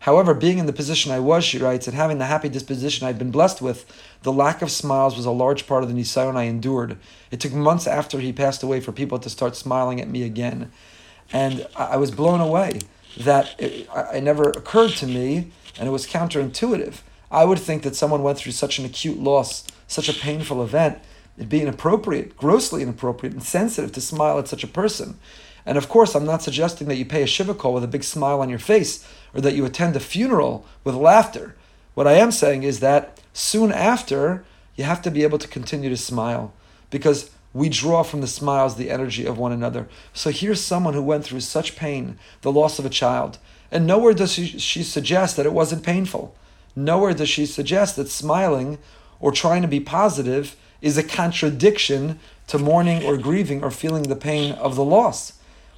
However, 0.04 0.34
being 0.34 0.58
in 0.58 0.66
the 0.66 0.72
position 0.74 1.12
I 1.12 1.18
was, 1.18 1.44
she 1.44 1.56
writes, 1.56 1.88
and 1.88 1.96
having 1.96 2.18
the 2.18 2.26
happy 2.26 2.50
disposition 2.50 3.06
I'd 3.06 3.18
been 3.18 3.30
blessed 3.30 3.62
with, 3.62 3.86
the 4.22 4.34
lack 4.34 4.60
of 4.60 4.70
smiles 4.70 5.16
was 5.16 5.24
a 5.24 5.30
large 5.30 5.66
part 5.66 5.82
of 5.82 5.88
the 5.88 5.94
nisayon 5.94 6.36
I 6.36 6.42
endured. 6.42 6.98
It 7.30 7.40
took 7.40 7.54
months 7.54 7.86
after 7.86 8.20
he 8.20 8.30
passed 8.30 8.62
away 8.62 8.80
for 8.80 8.92
people 8.92 9.18
to 9.18 9.30
start 9.30 9.56
smiling 9.56 10.02
at 10.02 10.08
me 10.10 10.22
again. 10.22 10.70
And 11.32 11.66
I 11.74 11.96
was 11.96 12.10
blown 12.10 12.42
away 12.42 12.80
that 13.16 13.58
it, 13.58 13.88
it 14.12 14.22
never 14.22 14.50
occurred 14.50 14.90
to 14.96 15.06
me, 15.06 15.50
and 15.78 15.88
it 15.88 15.90
was 15.90 16.06
counterintuitive. 16.06 16.96
I 17.30 17.46
would 17.46 17.58
think 17.58 17.82
that 17.84 17.96
someone 17.96 18.22
went 18.22 18.36
through 18.36 18.52
such 18.52 18.78
an 18.78 18.84
acute 18.84 19.18
loss, 19.18 19.66
such 19.86 20.10
a 20.10 20.12
painful 20.12 20.62
event, 20.62 20.98
it'd 21.38 21.48
be 21.48 21.62
inappropriate, 21.62 22.36
grossly 22.36 22.82
inappropriate, 22.82 23.32
insensitive 23.32 23.92
to 23.92 24.02
smile 24.02 24.38
at 24.38 24.48
such 24.48 24.64
a 24.64 24.68
person. 24.68 25.18
And 25.66 25.78
of 25.78 25.88
course, 25.88 26.14
I'm 26.14 26.26
not 26.26 26.42
suggesting 26.42 26.88
that 26.88 26.96
you 26.96 27.04
pay 27.04 27.22
a 27.22 27.26
shiva 27.26 27.54
call 27.54 27.74
with 27.74 27.84
a 27.84 27.88
big 27.88 28.04
smile 28.04 28.40
on 28.40 28.48
your 28.48 28.58
face 28.58 29.06
or 29.32 29.40
that 29.40 29.54
you 29.54 29.64
attend 29.64 29.96
a 29.96 30.00
funeral 30.00 30.66
with 30.84 30.94
laughter. 30.94 31.56
What 31.94 32.06
I 32.06 32.14
am 32.14 32.32
saying 32.32 32.64
is 32.64 32.80
that 32.80 33.20
soon 33.32 33.72
after, 33.72 34.44
you 34.76 34.84
have 34.84 35.02
to 35.02 35.10
be 35.10 35.22
able 35.22 35.38
to 35.38 35.48
continue 35.48 35.88
to 35.88 35.96
smile 35.96 36.52
because 36.90 37.30
we 37.52 37.68
draw 37.68 38.02
from 38.02 38.20
the 38.20 38.26
smiles 38.26 38.74
the 38.74 38.90
energy 38.90 39.24
of 39.24 39.38
one 39.38 39.52
another. 39.52 39.88
So 40.12 40.30
here's 40.30 40.60
someone 40.60 40.94
who 40.94 41.02
went 41.02 41.24
through 41.24 41.40
such 41.40 41.76
pain, 41.76 42.18
the 42.42 42.52
loss 42.52 42.78
of 42.78 42.84
a 42.84 42.90
child, 42.90 43.38
and 43.70 43.86
nowhere 43.86 44.12
does 44.12 44.32
she, 44.32 44.46
she 44.46 44.82
suggest 44.82 45.36
that 45.36 45.46
it 45.46 45.52
wasn't 45.52 45.84
painful. 45.84 46.34
Nowhere 46.76 47.14
does 47.14 47.28
she 47.28 47.46
suggest 47.46 47.94
that 47.96 48.08
smiling 48.08 48.78
or 49.20 49.30
trying 49.30 49.62
to 49.62 49.68
be 49.68 49.80
positive 49.80 50.56
is 50.82 50.98
a 50.98 51.02
contradiction 51.04 52.18
to 52.48 52.58
mourning 52.58 53.04
or 53.04 53.16
grieving 53.16 53.62
or 53.62 53.70
feeling 53.70 54.04
the 54.04 54.16
pain 54.16 54.52
of 54.52 54.74
the 54.74 54.84
loss. 54.84 55.33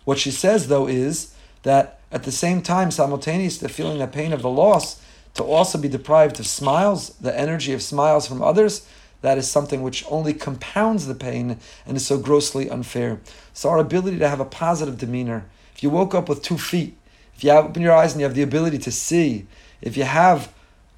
What 0.06 0.18
she 0.18 0.30
says, 0.30 0.68
though, 0.68 0.86
is 0.86 1.34
that 1.64 1.98
at 2.12 2.22
the 2.22 2.32
same 2.32 2.62
time, 2.62 2.92
simultaneous 2.92 3.58
to 3.58 3.68
feeling 3.68 3.98
the 3.98 4.06
pain 4.06 4.32
of 4.32 4.40
the 4.40 4.48
loss, 4.48 5.02
to 5.34 5.42
also 5.42 5.76
be 5.78 5.88
deprived 5.88 6.38
of 6.38 6.46
smiles, 6.46 7.10
the 7.20 7.36
energy 7.36 7.72
of 7.72 7.82
smiles 7.82 8.26
from 8.26 8.40
others, 8.40 8.88
that 9.22 9.36
is 9.36 9.50
something 9.50 9.82
which 9.82 10.04
only 10.08 10.32
compounds 10.32 11.06
the 11.06 11.14
pain 11.16 11.58
and 11.84 11.96
is 11.96 12.06
so 12.06 12.18
grossly 12.18 12.70
unfair. 12.70 13.20
So 13.52 13.68
our 13.68 13.78
ability 13.78 14.20
to 14.20 14.28
have 14.28 14.38
a 14.38 14.44
positive 14.44 14.96
demeanor, 14.96 15.44
if 15.74 15.82
you 15.82 15.90
woke 15.90 16.14
up 16.14 16.28
with 16.28 16.40
two 16.40 16.56
feet, 16.56 16.96
if 17.34 17.42
you 17.42 17.50
open 17.50 17.82
your 17.82 17.92
eyes 17.92 18.12
and 18.12 18.20
you 18.20 18.26
have 18.26 18.36
the 18.36 18.42
ability 18.42 18.78
to 18.78 18.92
see, 18.92 19.46
if 19.82 19.96
you 19.96 20.04
have 20.04 20.52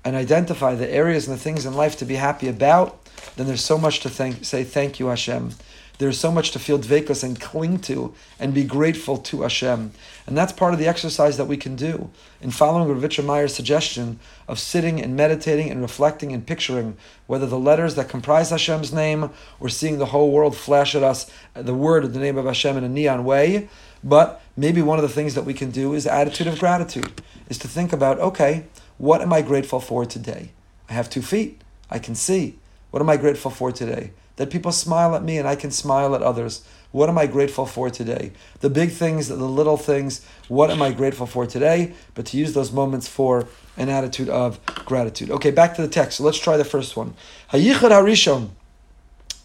and 0.05 0.16
identify 0.16 0.75
the 0.75 0.88
areas 0.88 1.27
and 1.27 1.37
the 1.37 1.42
things 1.42 1.64
in 1.64 1.73
life 1.73 1.97
to 1.97 2.05
be 2.05 2.16
happy 2.16 2.49
about, 2.49 3.03
then 3.37 3.47
there's 3.47 3.64
so 3.64 3.79
much 3.79 4.01
to 4.01 4.11
thank, 4.11 4.44
say 4.44 4.64
thank 4.64 5.01
you, 5.01 5.07
Hashem. 5.07 5.53
There's 5.98 6.18
so 6.18 6.30
much 6.30 6.52
to 6.52 6.61
feel 6.61 6.78
dvekus 6.78 7.24
and 7.24 7.40
cling 7.40 7.80
to 7.80 8.14
and 8.38 8.54
be 8.54 8.62
grateful 8.62 9.18
to 9.18 9.42
Hashem. 9.42 9.90
And 10.28 10.38
that's 10.38 10.52
part 10.52 10.72
of 10.72 10.78
the 10.78 10.87
exercise 10.87 11.37
that 11.37 11.46
we 11.46 11.56
can 11.56 11.74
do 11.74 12.11
in 12.40 12.52
following 12.52 12.88
Rav 12.88 13.02
Yitzchak 13.02 13.24
Meir's 13.24 13.54
suggestion 13.54 14.20
of 14.46 14.61
sitting 14.61 15.02
and 15.02 15.16
meditating 15.16 15.70
and 15.70 15.82
reflecting 15.82 16.32
and 16.32 16.46
picturing 16.46 16.96
whether 17.26 17.46
the 17.46 17.58
letters 17.58 17.96
that 17.96 18.08
comprise 18.08 18.50
Hashem's 18.50 18.92
name 18.92 19.30
or 19.58 19.68
seeing 19.68 19.98
the 19.98 20.06
whole 20.06 20.30
world 20.30 20.56
flash 20.56 20.94
at 20.94 21.02
us 21.02 21.28
uh, 21.56 21.62
the 21.62 21.74
word 21.74 22.04
of 22.04 22.14
the 22.14 22.20
name 22.20 22.38
of 22.38 22.44
Hashem 22.44 22.76
in 22.76 22.84
a 22.84 22.88
neon 22.88 23.24
way. 23.24 23.68
But 24.04 24.40
maybe 24.56 24.80
one 24.80 24.98
of 24.98 25.02
the 25.02 25.08
things 25.08 25.34
that 25.34 25.44
we 25.44 25.54
can 25.54 25.72
do 25.72 25.94
is 25.94 26.06
attitude 26.06 26.46
of 26.46 26.61
gratitude, 26.61 27.22
is 27.48 27.58
to 27.58 27.66
think 27.66 27.92
about, 27.92 28.20
okay, 28.20 28.66
what 28.98 29.20
am 29.20 29.32
I 29.32 29.42
grateful 29.42 29.80
for 29.80 30.06
today? 30.06 30.52
I 30.88 30.92
have 30.92 31.11
two 31.11 31.22
feet. 31.22 31.61
I 31.90 31.98
can 31.98 32.14
see. 32.14 32.58
What 32.90 33.00
am 33.00 33.11
I 33.11 33.16
grateful 33.16 33.50
for 33.50 33.72
today? 33.72 34.12
That 34.38 34.51
people 34.51 34.72
smile 34.72 35.14
at 35.14 35.22
me 35.22 35.38
and 35.38 35.46
I 35.46 35.55
can 35.55 35.70
smile 35.70 36.14
at 36.14 36.22
others. 36.22 36.66
What 36.90 37.09
am 37.09 37.18
I 37.18 37.27
grateful 37.27 37.66
for 37.66 37.90
today? 37.90 38.33
The 38.61 38.70
big 38.70 38.90
things, 38.92 39.29
the 39.29 39.37
little 39.37 39.77
things, 39.77 40.24
what 40.48 40.70
am 40.70 40.81
I 40.81 40.90
grateful 40.90 41.27
for 41.27 41.44
today? 41.46 41.92
But 42.14 42.27
to 42.27 42.38
use 42.38 42.55
those 42.55 42.72
moments 42.72 43.07
for 43.07 43.46
an 43.77 43.90
attitude 43.90 44.31
of 44.31 44.59
gratitude. 44.87 45.31
Okay, 45.31 45.51
back 45.51 45.74
to 45.74 45.83
the 45.83 45.88
text. 45.88 46.16
So 46.16 46.24
let's 46.24 46.38
try 46.38 46.57
the 46.57 46.64
first 46.64 46.96
one. 46.96 47.14
HaYichud 47.53 47.90
HaRishon. 47.90 48.51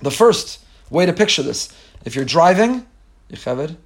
The 0.02 0.12
first 0.12 0.60
way 0.90 1.06
to 1.06 1.12
picture 1.12 1.44
this. 1.44 1.70
If 2.06 2.16
you're 2.16 2.24
driving, 2.26 2.86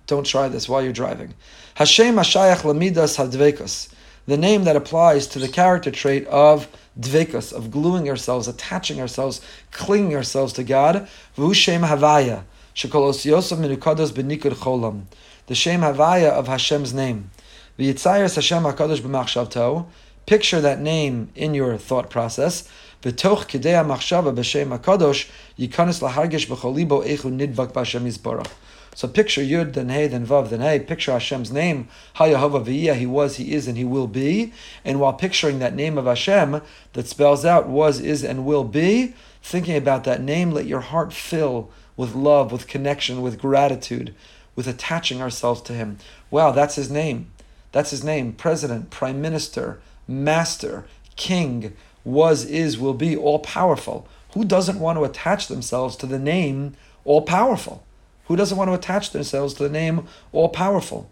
don't 0.08 0.26
try 0.26 0.50
this 0.50 0.70
while 0.70 0.84
you're 0.84 0.93
driving. 0.93 1.34
Hashem 1.76 2.15
Hashayach 2.15 2.62
Lamidas 2.62 3.17
Hadvekas. 3.17 3.91
The 4.28 4.38
name 4.38 4.65
that 4.65 4.76
applies 4.76 5.26
to 5.28 5.39
the 5.39 5.48
character 5.48 5.89
trait 5.89 6.28
of 6.28 6.67
dvekas, 6.99 7.53
of 7.53 7.71
gluing 7.71 8.10
ourselves, 8.10 8.47
attaching 8.47 8.99
ourselves, 8.99 9.41
clinging 9.71 10.15
ourselves 10.15 10.53
to 10.53 10.63
God. 10.63 11.07
V'hu 11.38 11.51
Havaya. 11.51 12.43
Shekolos 12.75 13.25
Yosef 13.25 13.57
Minukados 13.57 14.12
Benikud 14.12 14.53
Cholam. 14.53 15.03
The 15.47 15.55
Shem 15.55 15.81
Havaya 15.81 16.29
of 16.29 16.47
Hashem's 16.47 16.93
name. 16.93 17.31
Hashem. 17.79 19.86
Picture 20.25 20.60
that 20.60 20.81
name 20.81 21.29
in 21.36 21.53
your 21.53 21.77
thought 21.77 22.10
process. 22.10 22.67
V'toch 23.01 23.47
kidei 23.47 23.86
machshava 23.86 24.36
b'Shem 24.36 24.77
HaKadosh 24.77 25.29
yikanis 25.57 26.01
lahargish 26.01 26.47
b'cholibo 26.47 27.05
echu 27.05 27.31
nidvak 27.31 27.71
b'Hashem 27.71 28.05
Yisborach. 28.05 28.51
So 28.97 29.07
picture 29.07 29.43
Yud, 29.43 29.73
then 29.73 29.89
Hey, 29.89 30.07
then 30.07 30.25
Vav, 30.25 30.49
then 30.49 30.60
Hey. 30.60 30.79
Picture 30.79 31.12
Hashem's 31.12 31.51
name. 31.51 31.88
Hayahava 32.15 32.65
V'yah, 32.65 32.95
He 32.95 33.05
was, 33.05 33.36
He 33.36 33.53
is, 33.53 33.67
and 33.67 33.77
He 33.77 33.86
will 33.86 34.07
be. 34.07 34.53
And 34.83 34.99
while 34.99 35.13
picturing 35.13 35.60
that 35.60 35.75
name 35.75 35.99
of 35.99 36.05
Hashem 36.05 36.63
that 36.93 37.05
spells 37.05 37.45
out 37.45 37.67
was, 37.69 37.99
is, 37.99 38.23
and 38.23 38.43
will 38.43 38.63
be, 38.63 39.13
thinking 39.43 39.75
about 39.75 40.03
that 40.05 40.23
name, 40.23 40.49
let 40.49 40.65
your 40.65 40.79
heart 40.79 41.13
fill 41.13 41.69
with 41.95 42.15
love, 42.15 42.51
with 42.51 42.65
connection, 42.65 43.21
with 43.21 43.39
gratitude, 43.39 44.15
with 44.55 44.67
attaching 44.67 45.21
ourselves 45.21 45.62
to 45.62 45.73
Him. 45.73 45.99
Wow, 46.31 46.49
that's 46.49 46.73
His 46.73 46.89
name. 46.89 47.29
That's 47.73 47.91
His 47.91 48.03
name. 48.03 48.33
President, 48.33 48.89
Prime 48.89 49.21
Minister, 49.21 49.79
Master, 50.07 50.86
King, 51.15 51.77
was, 52.03 52.45
is, 52.45 52.79
will 52.79 52.95
be, 52.95 53.15
all 53.15 53.38
powerful. 53.38 54.07
Who 54.33 54.43
doesn't 54.43 54.79
want 54.79 54.97
to 54.97 55.03
attach 55.03 55.49
themselves 55.49 55.95
to 55.97 56.07
the 56.07 56.17
name 56.17 56.75
all 57.05 57.21
powerful? 57.21 57.83
Who 58.28 58.36
doesn't 58.36 58.58
want 58.58 58.70
to 58.70 58.74
attach 58.74 59.12
themselves 59.12 59.54
to 59.56 59.63
the 59.63 59.70
name 59.70 60.08
all 60.32 60.50
powerful? 60.50 61.10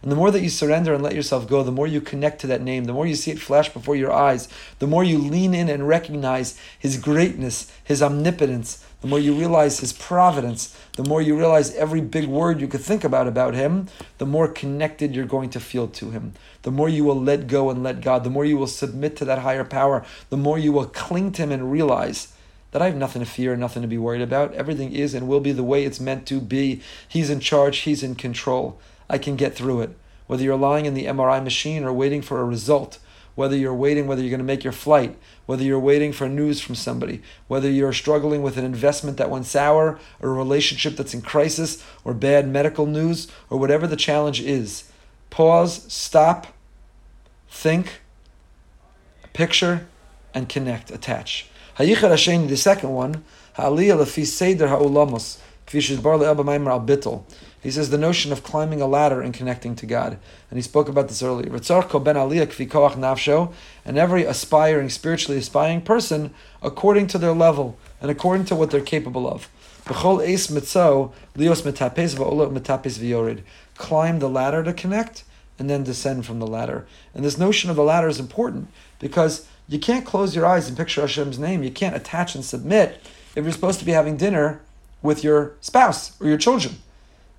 And 0.00 0.12
the 0.12 0.16
more 0.16 0.30
that 0.30 0.42
you 0.42 0.48
surrender 0.48 0.94
and 0.94 1.02
let 1.02 1.14
yourself 1.14 1.48
go, 1.48 1.62
the 1.62 1.72
more 1.72 1.86
you 1.86 2.00
connect 2.00 2.40
to 2.40 2.46
that 2.46 2.62
name, 2.62 2.84
the 2.84 2.92
more 2.92 3.06
you 3.06 3.16
see 3.16 3.32
it 3.32 3.40
flash 3.40 3.68
before 3.68 3.96
your 3.96 4.12
eyes, 4.12 4.48
the 4.78 4.86
more 4.86 5.02
you 5.02 5.18
lean 5.18 5.54
in 5.54 5.68
and 5.68 5.88
recognize 5.88 6.56
His 6.78 6.96
greatness, 6.96 7.70
His 7.82 8.00
omnipotence, 8.02 8.84
the 9.00 9.08
more 9.08 9.18
you 9.18 9.34
realize 9.34 9.80
His 9.80 9.92
providence, 9.92 10.76
the 10.96 11.04
more 11.04 11.20
you 11.20 11.36
realize 11.36 11.74
every 11.74 12.00
big 12.00 12.26
word 12.26 12.60
you 12.60 12.68
could 12.68 12.80
think 12.80 13.02
about 13.02 13.26
about 13.26 13.54
Him, 13.54 13.88
the 14.18 14.26
more 14.26 14.46
connected 14.46 15.16
you're 15.16 15.26
going 15.26 15.50
to 15.50 15.60
feel 15.60 15.88
to 15.88 16.10
Him. 16.10 16.34
The 16.68 16.72
more 16.72 16.90
you 16.90 17.02
will 17.02 17.18
let 17.18 17.46
go 17.46 17.70
and 17.70 17.82
let 17.82 18.02
God, 18.02 18.24
the 18.24 18.28
more 18.28 18.44
you 18.44 18.58
will 18.58 18.66
submit 18.66 19.16
to 19.16 19.24
that 19.24 19.38
higher 19.38 19.64
power, 19.64 20.04
the 20.28 20.36
more 20.36 20.58
you 20.58 20.70
will 20.70 20.84
cling 20.84 21.32
to 21.32 21.42
Him 21.44 21.50
and 21.50 21.72
realize 21.72 22.34
that 22.72 22.82
I 22.82 22.84
have 22.84 22.94
nothing 22.94 23.24
to 23.24 23.26
fear, 23.26 23.52
and 23.52 23.60
nothing 23.62 23.80
to 23.80 23.88
be 23.88 23.96
worried 23.96 24.20
about. 24.20 24.52
Everything 24.52 24.92
is 24.92 25.14
and 25.14 25.26
will 25.26 25.40
be 25.40 25.52
the 25.52 25.64
way 25.64 25.86
it's 25.86 25.98
meant 25.98 26.26
to 26.26 26.42
be. 26.42 26.82
He's 27.08 27.30
in 27.30 27.40
charge, 27.40 27.78
He's 27.78 28.02
in 28.02 28.16
control. 28.16 28.78
I 29.08 29.16
can 29.16 29.34
get 29.34 29.54
through 29.54 29.80
it. 29.80 29.96
Whether 30.26 30.42
you're 30.42 30.56
lying 30.56 30.84
in 30.84 30.92
the 30.92 31.06
MRI 31.06 31.42
machine 31.42 31.84
or 31.84 31.92
waiting 31.94 32.20
for 32.20 32.38
a 32.38 32.44
result, 32.44 32.98
whether 33.34 33.56
you're 33.56 33.72
waiting, 33.72 34.06
whether 34.06 34.20
you're 34.20 34.28
going 34.28 34.36
to 34.36 34.44
make 34.44 34.62
your 34.62 34.74
flight, 34.74 35.16
whether 35.46 35.64
you're 35.64 35.80
waiting 35.80 36.12
for 36.12 36.28
news 36.28 36.60
from 36.60 36.74
somebody, 36.74 37.22
whether 37.46 37.70
you're 37.70 37.94
struggling 37.94 38.42
with 38.42 38.58
an 38.58 38.66
investment 38.66 39.16
that 39.16 39.30
went 39.30 39.46
sour, 39.46 39.98
or 40.20 40.28
a 40.28 40.34
relationship 40.34 40.98
that's 40.98 41.14
in 41.14 41.22
crisis, 41.22 41.82
or 42.04 42.12
bad 42.12 42.46
medical 42.46 42.84
news, 42.84 43.26
or 43.48 43.58
whatever 43.58 43.86
the 43.86 43.96
challenge 43.96 44.42
is. 44.42 44.90
Pause, 45.30 45.90
stop, 45.90 46.48
think, 47.50 48.00
picture, 49.32 49.86
and 50.34 50.48
connect, 50.48 50.90
attach. 50.90 51.48
The 51.78 52.56
second 52.56 52.90
one. 52.90 53.24
He 57.60 57.70
says 57.72 57.90
the 57.90 57.98
notion 57.98 58.32
of 58.32 58.42
climbing 58.42 58.80
a 58.80 58.86
ladder 58.86 59.20
and 59.20 59.34
connecting 59.34 59.74
to 59.76 59.86
God. 59.86 60.18
And 60.50 60.58
he 60.58 60.62
spoke 60.62 60.88
about 60.88 61.08
this 61.08 61.22
earlier. 61.22 61.50
and 63.84 63.98
every 63.98 64.24
aspiring, 64.24 64.88
spiritually 64.88 65.38
aspiring 65.38 65.80
person, 65.82 66.32
according 66.62 67.08
to 67.08 67.18
their 67.18 67.32
level 67.32 67.76
and 68.00 68.10
according 68.10 68.46
to 68.46 68.54
what 68.54 68.70
they're 68.70 68.80
capable 68.80 69.28
of. 69.28 69.48
Climb 73.76 74.18
the 74.18 74.28
ladder 74.28 74.62
to 74.62 74.72
connect 74.72 75.24
and 75.58 75.68
then 75.68 75.82
descend 75.82 76.24
from 76.24 76.38
the 76.38 76.46
ladder. 76.46 76.86
And 77.14 77.24
this 77.24 77.38
notion 77.38 77.70
of 77.70 77.76
the 77.76 77.82
ladder 77.82 78.08
is 78.08 78.20
important 78.20 78.68
because 78.98 79.46
you 79.68 79.78
can't 79.78 80.06
close 80.06 80.34
your 80.34 80.46
eyes 80.46 80.68
and 80.68 80.76
picture 80.76 81.00
Hashem's 81.00 81.38
name. 81.38 81.62
You 81.62 81.70
can't 81.70 81.96
attach 81.96 82.34
and 82.34 82.44
submit 82.44 83.00
if 83.34 83.44
you're 83.44 83.52
supposed 83.52 83.78
to 83.80 83.84
be 83.84 83.92
having 83.92 84.16
dinner 84.16 84.60
with 85.02 85.22
your 85.22 85.52
spouse 85.60 86.20
or 86.20 86.26
your 86.26 86.38
children. 86.38 86.76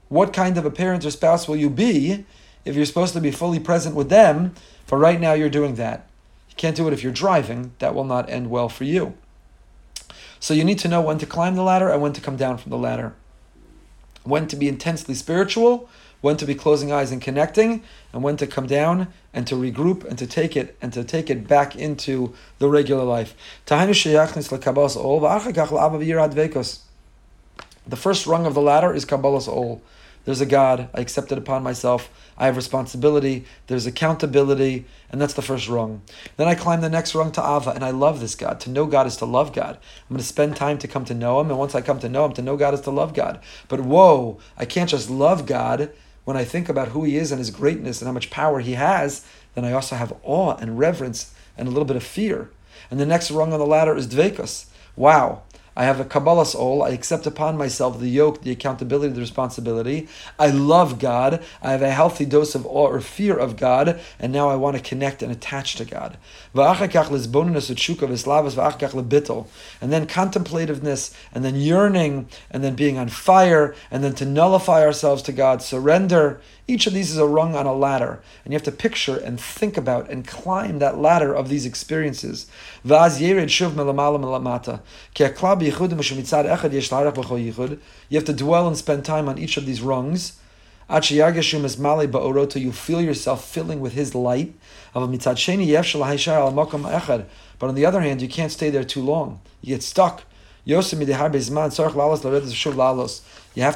What 0.10 0.34
kind 0.34 0.58
of 0.58 0.66
a 0.66 0.72
parent 0.72 1.06
or 1.06 1.12
spouse 1.12 1.48
will 1.48 1.56
you 1.56 1.70
be 1.70 2.26
if 2.66 2.76
you're 2.76 2.86
supposed 2.86 3.14
to 3.14 3.22
be 3.22 3.32
fully 3.32 3.60
present 3.60 3.96
with 3.96 4.10
them? 4.10 4.54
For 4.86 4.98
right 4.98 5.20
now, 5.20 5.34
you're 5.34 5.50
doing 5.50 5.76
that. 5.76 6.08
You 6.50 6.56
can't 6.56 6.76
do 6.76 6.88
it 6.88 6.94
if 6.94 7.04
you're 7.04 7.12
driving. 7.12 7.74
That 7.80 7.94
will 7.94 8.04
not 8.04 8.30
end 8.30 8.50
well 8.50 8.70
for 8.70 8.84
you. 8.84 9.16
So 10.40 10.54
you 10.54 10.64
need 10.64 10.80
to 10.80 10.88
know 10.88 11.02
when 11.02 11.18
to 11.20 11.26
climb 11.26 11.56
the 11.56 11.64
ladder 11.64 11.90
and 11.90 12.02
when 12.02 12.14
to 12.14 12.22
come 12.22 12.38
down 12.38 12.58
from 12.58 12.72
the 12.72 12.78
ladder. 12.78 13.14
When 14.24 14.48
to 14.48 14.56
be 14.56 14.68
intensely 14.68 15.16
spiritual 15.16 15.90
when 16.22 16.38
to 16.38 16.46
be 16.46 16.56
closing 16.56 16.92
eyes 16.92 17.12
and 17.12 17.22
connecting, 17.22 17.84
and 18.14 18.24
when 18.24 18.38
to 18.38 18.48
come 18.48 18.68
down 18.68 19.08
and 19.34 19.48
to 19.48 19.56
regroup 19.56 20.04
and 20.04 20.18
to 20.18 20.28
take 20.28 20.58
it 20.58 20.76
and 20.82 20.92
to 20.94 21.04
take 21.04 21.30
it 21.30 21.48
back 21.48 21.76
into 21.76 22.34
the 22.58 22.68
regular 22.68 23.04
life. 23.04 23.36
The 27.88 27.96
first 27.96 28.28
rung 28.28 28.46
of 28.46 28.54
the 28.54 28.62
ladder 28.62 28.94
is 28.94 29.06
Kabbalas 29.06 29.48
Ol. 29.48 29.82
There's 30.26 30.42
a 30.42 30.46
God, 30.46 30.90
I 30.94 31.00
accept 31.02 31.32
it 31.32 31.38
upon 31.38 31.64
myself, 31.64 32.12
I 32.38 32.46
have 32.46 32.56
responsibility, 32.56 33.46
there's 33.68 33.86
accountability, 33.86 34.86
and 35.10 35.20
that's 35.20 35.34
the 35.34 35.42
first 35.42 35.68
rung. 35.68 36.02
Then 36.38 36.48
I 36.48 36.56
climb 36.56 36.82
the 36.82 36.90
next 36.90 37.16
rung 37.16 37.32
to 37.32 37.42
Ava, 37.42 37.72
and 37.72 37.84
I 37.84 37.92
love 37.92 38.20
this 38.20 38.36
God. 38.36 38.60
To 38.62 38.70
know 38.70 38.86
God 38.86 39.08
is 39.08 39.18
to 39.18 39.26
love 39.26 39.54
God. 39.54 39.76
I'm 39.78 40.10
going 40.16 40.20
to 40.20 40.24
spend 40.24 40.56
time 40.56 40.78
to 40.80 40.88
come 40.88 41.04
to 41.06 41.14
know 41.14 41.40
Him, 41.40 41.50
and 41.50 41.58
once 41.58 41.74
I 41.74 41.82
come 41.82 42.00
to 42.00 42.10
know 42.10 42.26
Him, 42.26 42.34
to 42.34 42.42
know 42.42 42.58
God 42.58 42.74
is 42.74 42.82
to 42.82 42.92
love 42.92 43.14
God. 43.14 43.40
But 43.70 43.80
whoa, 43.80 44.40
I 44.58 44.66
can't 44.66 44.90
just 44.90 45.10
love 45.10 45.46
God 45.46 45.92
when 46.26 46.38
I 46.38 46.44
think 46.44 46.70
about 46.70 46.90
who 46.90 47.04
he 47.04 47.18
is 47.18 47.32
and 47.32 47.40
his 47.40 47.52
greatness 47.52 48.02
and 48.02 48.08
how 48.08 48.14
much 48.14 48.30
power 48.30 48.60
he 48.60 48.74
has, 48.74 49.26
then 49.56 49.66
I 49.66 49.72
also 49.72 49.96
have 49.96 50.14
awe 50.24 50.56
and 50.56 50.78
reverence 50.78 51.34
and 51.58 51.68
a 51.68 51.72
little 51.72 51.86
bit 51.86 51.96
of 51.96 52.04
fear. 52.04 52.50
And 52.92 53.00
the 53.00 53.06
next 53.06 53.32
rung 53.32 53.54
on 53.54 53.60
the 53.60 53.66
ladder 53.66 53.96
is 53.96 54.08
dvekas. 54.08 54.66
Wow, 54.96 55.44
I 55.76 55.86
have 55.86 56.00
a 56.00 56.06
Kabbalas 56.06 56.56
ol. 56.56 56.84
I 56.84 56.90
accept 56.90 57.26
upon 57.26 57.58
myself 57.58 58.00
the 58.00 58.10
yoke, 58.10 58.42
the 58.42 58.52
accountability, 58.52 59.14
the 59.14 59.22
responsibility. 59.22 60.08
I 60.38 60.48
love 60.48 61.00
God. 61.00 61.42
I 61.62 61.72
have 61.72 61.82
a 61.82 61.92
healthy 61.92 62.26
dose 62.26 62.56
of 62.56 62.66
awe 62.66 62.88
or 62.88 63.00
fear 63.02 63.38
of 63.38 63.58
God, 63.58 64.00
and 64.20 64.34
now 64.34 64.50
I 64.50 64.56
want 64.56 64.78
to 64.78 64.84
connect 64.84 65.24
and 65.24 65.32
attach 65.32 65.76
to 65.76 65.86
God. 65.86 66.18
And 66.54 66.82
then 69.92 70.08
contemplativeness, 70.08 71.16
and 71.34 71.46
then 71.46 71.56
yearning, 71.56 72.28
and 72.52 72.64
then 72.64 72.76
being 72.76 72.98
on 72.98 73.10
fire, 73.10 73.76
and 73.92 74.04
then 74.04 74.16
to 74.16 74.26
nullify 74.26 74.84
ourselves 74.84 75.22
to 75.24 75.32
God, 75.32 75.62
surrender. 75.62 76.42
Each 76.70 76.86
of 76.86 76.94
these 76.94 77.10
is 77.10 77.18
a 77.18 77.26
rung 77.26 77.56
on 77.56 77.66
a 77.66 77.74
ladder, 77.74 78.22
and 78.46 78.54
you 78.54 78.56
have 78.56 78.62
to 78.62 78.72
picture 78.72 79.18
and 79.18 79.42
think 79.42 79.76
about 79.76 80.08
and 80.08 80.28
climb 80.28 80.78
that 80.78 81.00
ladder 81.00 81.34
of 81.34 81.50
these 81.50 81.66
experiences. 81.66 82.46
You 82.84 82.94
have 82.94 83.18
to 88.26 88.34
dwell 88.34 88.68
and 88.68 88.78
spend 88.78 89.04
time 89.04 89.28
on 89.28 89.40
each 89.40 89.58
of 89.58 89.66
these 89.66 89.82
rungs. 89.82 90.34
You 90.88 92.72
feel 92.72 93.02
yourself 93.02 93.50
filling 93.50 93.80
with 93.80 93.94
His 93.94 94.14
light. 94.14 94.54
But 94.94 95.02
on 95.02 95.12
the 97.76 97.86
other 97.88 98.02
hand, 98.02 98.22
you 98.22 98.30
can't 98.30 98.52
stay 98.52 98.70
there 98.70 98.84
too 98.84 99.02
long. 99.02 99.42
You 99.62 99.74
get 99.74 99.82
stuck. 99.82 100.22
You 100.66 100.76
have 100.76 100.88
to 100.88 100.96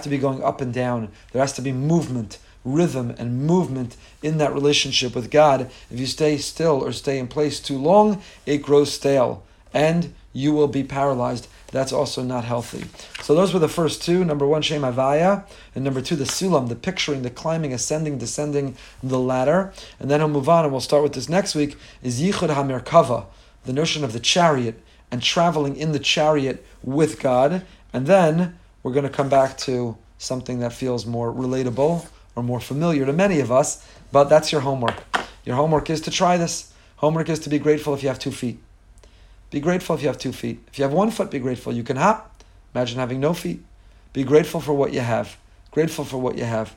be 0.10 0.18
going 0.20 0.44
up 0.44 0.62
and 0.62 0.72
down. 0.72 1.10
There 1.32 1.42
has 1.42 1.54
to 1.54 1.62
be 1.64 1.72
movement 1.72 2.38
rhythm 2.64 3.14
and 3.18 3.46
movement 3.46 3.96
in 4.22 4.38
that 4.38 4.54
relationship 4.54 5.16
with 5.16 5.32
God. 5.32 5.70
If 5.92 6.00
you 6.00 6.06
stay 6.06 6.38
still 6.38 6.84
or 6.84 6.92
stay 6.92 7.20
in 7.20 7.28
place 7.28 7.60
too 7.60 7.78
long, 7.78 8.22
it 8.46 8.58
grows 8.60 8.94
stale 8.94 9.44
and 9.74 10.14
you 10.34 10.54
will 10.54 10.68
be 10.68 10.84
paralyzed 10.84 11.48
that's 11.74 11.92
also 11.92 12.22
not 12.22 12.44
healthy. 12.44 12.86
So 13.24 13.34
those 13.34 13.52
were 13.52 13.60
the 13.60 13.68
first 13.68 14.04
two. 14.04 14.24
Number 14.24 14.46
one, 14.46 14.62
Shem 14.62 14.84
Havaya, 14.84 15.44
and 15.74 15.84
number 15.84 16.02
two, 16.02 16.16
the 16.16 16.24
Sulam, 16.24 16.70
the 16.70 16.76
picturing, 16.76 17.24
the 17.24 17.32
climbing, 17.32 17.74
ascending, 17.74 18.20
descending 18.20 18.78
the 19.02 19.18
ladder. 19.18 19.74
And 20.00 20.10
then 20.10 20.20
he'll 20.20 20.30
move 20.30 20.48
on, 20.48 20.66
and 20.66 20.72
we'll 20.72 20.82
start 20.82 21.02
with 21.02 21.14
this 21.14 21.28
next 21.28 21.56
week, 21.56 21.76
is 22.04 22.22
Yichud 22.22 22.54
HaMerkava, 22.54 23.26
the 23.66 23.74
notion 23.74 24.04
of 24.04 24.14
the 24.14 24.20
chariot, 24.20 24.80
and 25.10 25.24
traveling 25.24 25.76
in 25.76 25.94
the 25.94 26.00
chariot 26.00 26.64
with 26.84 27.20
God. 27.20 27.66
And 27.92 28.06
then 28.06 28.60
we're 28.84 28.94
going 28.94 29.08
to 29.08 29.10
come 29.10 29.30
back 29.30 29.58
to 29.60 29.98
something 30.20 30.60
that 30.60 30.74
feels 30.74 31.08
more 31.08 31.34
relatable 31.34 32.08
or 32.36 32.44
more 32.44 32.60
familiar 32.60 33.06
to 33.06 33.14
many 33.14 33.40
of 33.40 33.52
us, 33.52 33.88
but 34.12 34.26
that's 34.26 34.52
your 34.52 34.62
homework. 34.62 35.04
Your 35.46 35.56
homework 35.56 35.90
is 35.90 36.02
to 36.02 36.12
try 36.12 36.38
this. 36.38 36.74
Homework 36.98 37.30
is 37.30 37.40
to 37.40 37.50
be 37.50 37.60
grateful 37.60 37.94
if 37.94 38.02
you 38.02 38.10
have 38.10 38.20
two 38.20 38.32
feet. 38.32 38.60
Be 39.52 39.60
grateful 39.60 39.96
if 39.96 40.02
you 40.02 40.08
have 40.08 40.18
two 40.18 40.32
feet. 40.32 40.60
If 40.68 40.80
you 40.80 40.84
have 40.84 40.94
one 40.94 41.12
foot, 41.12 41.30
be 41.30 41.40
grateful. 41.40 41.74
You 41.74 41.84
can 41.84 41.98
hop. 41.98 42.44
Imagine 42.74 43.00
having 43.00 43.20
no 43.20 43.34
feet. 43.34 43.64
Be 44.12 44.24
grateful 44.24 44.62
for 44.62 44.74
what 44.74 44.94
you 44.94 45.02
have. 45.02 45.38
Grateful 45.70 46.06
for 46.06 46.18
what 46.18 46.38
you 46.38 46.46
have. 46.46 46.76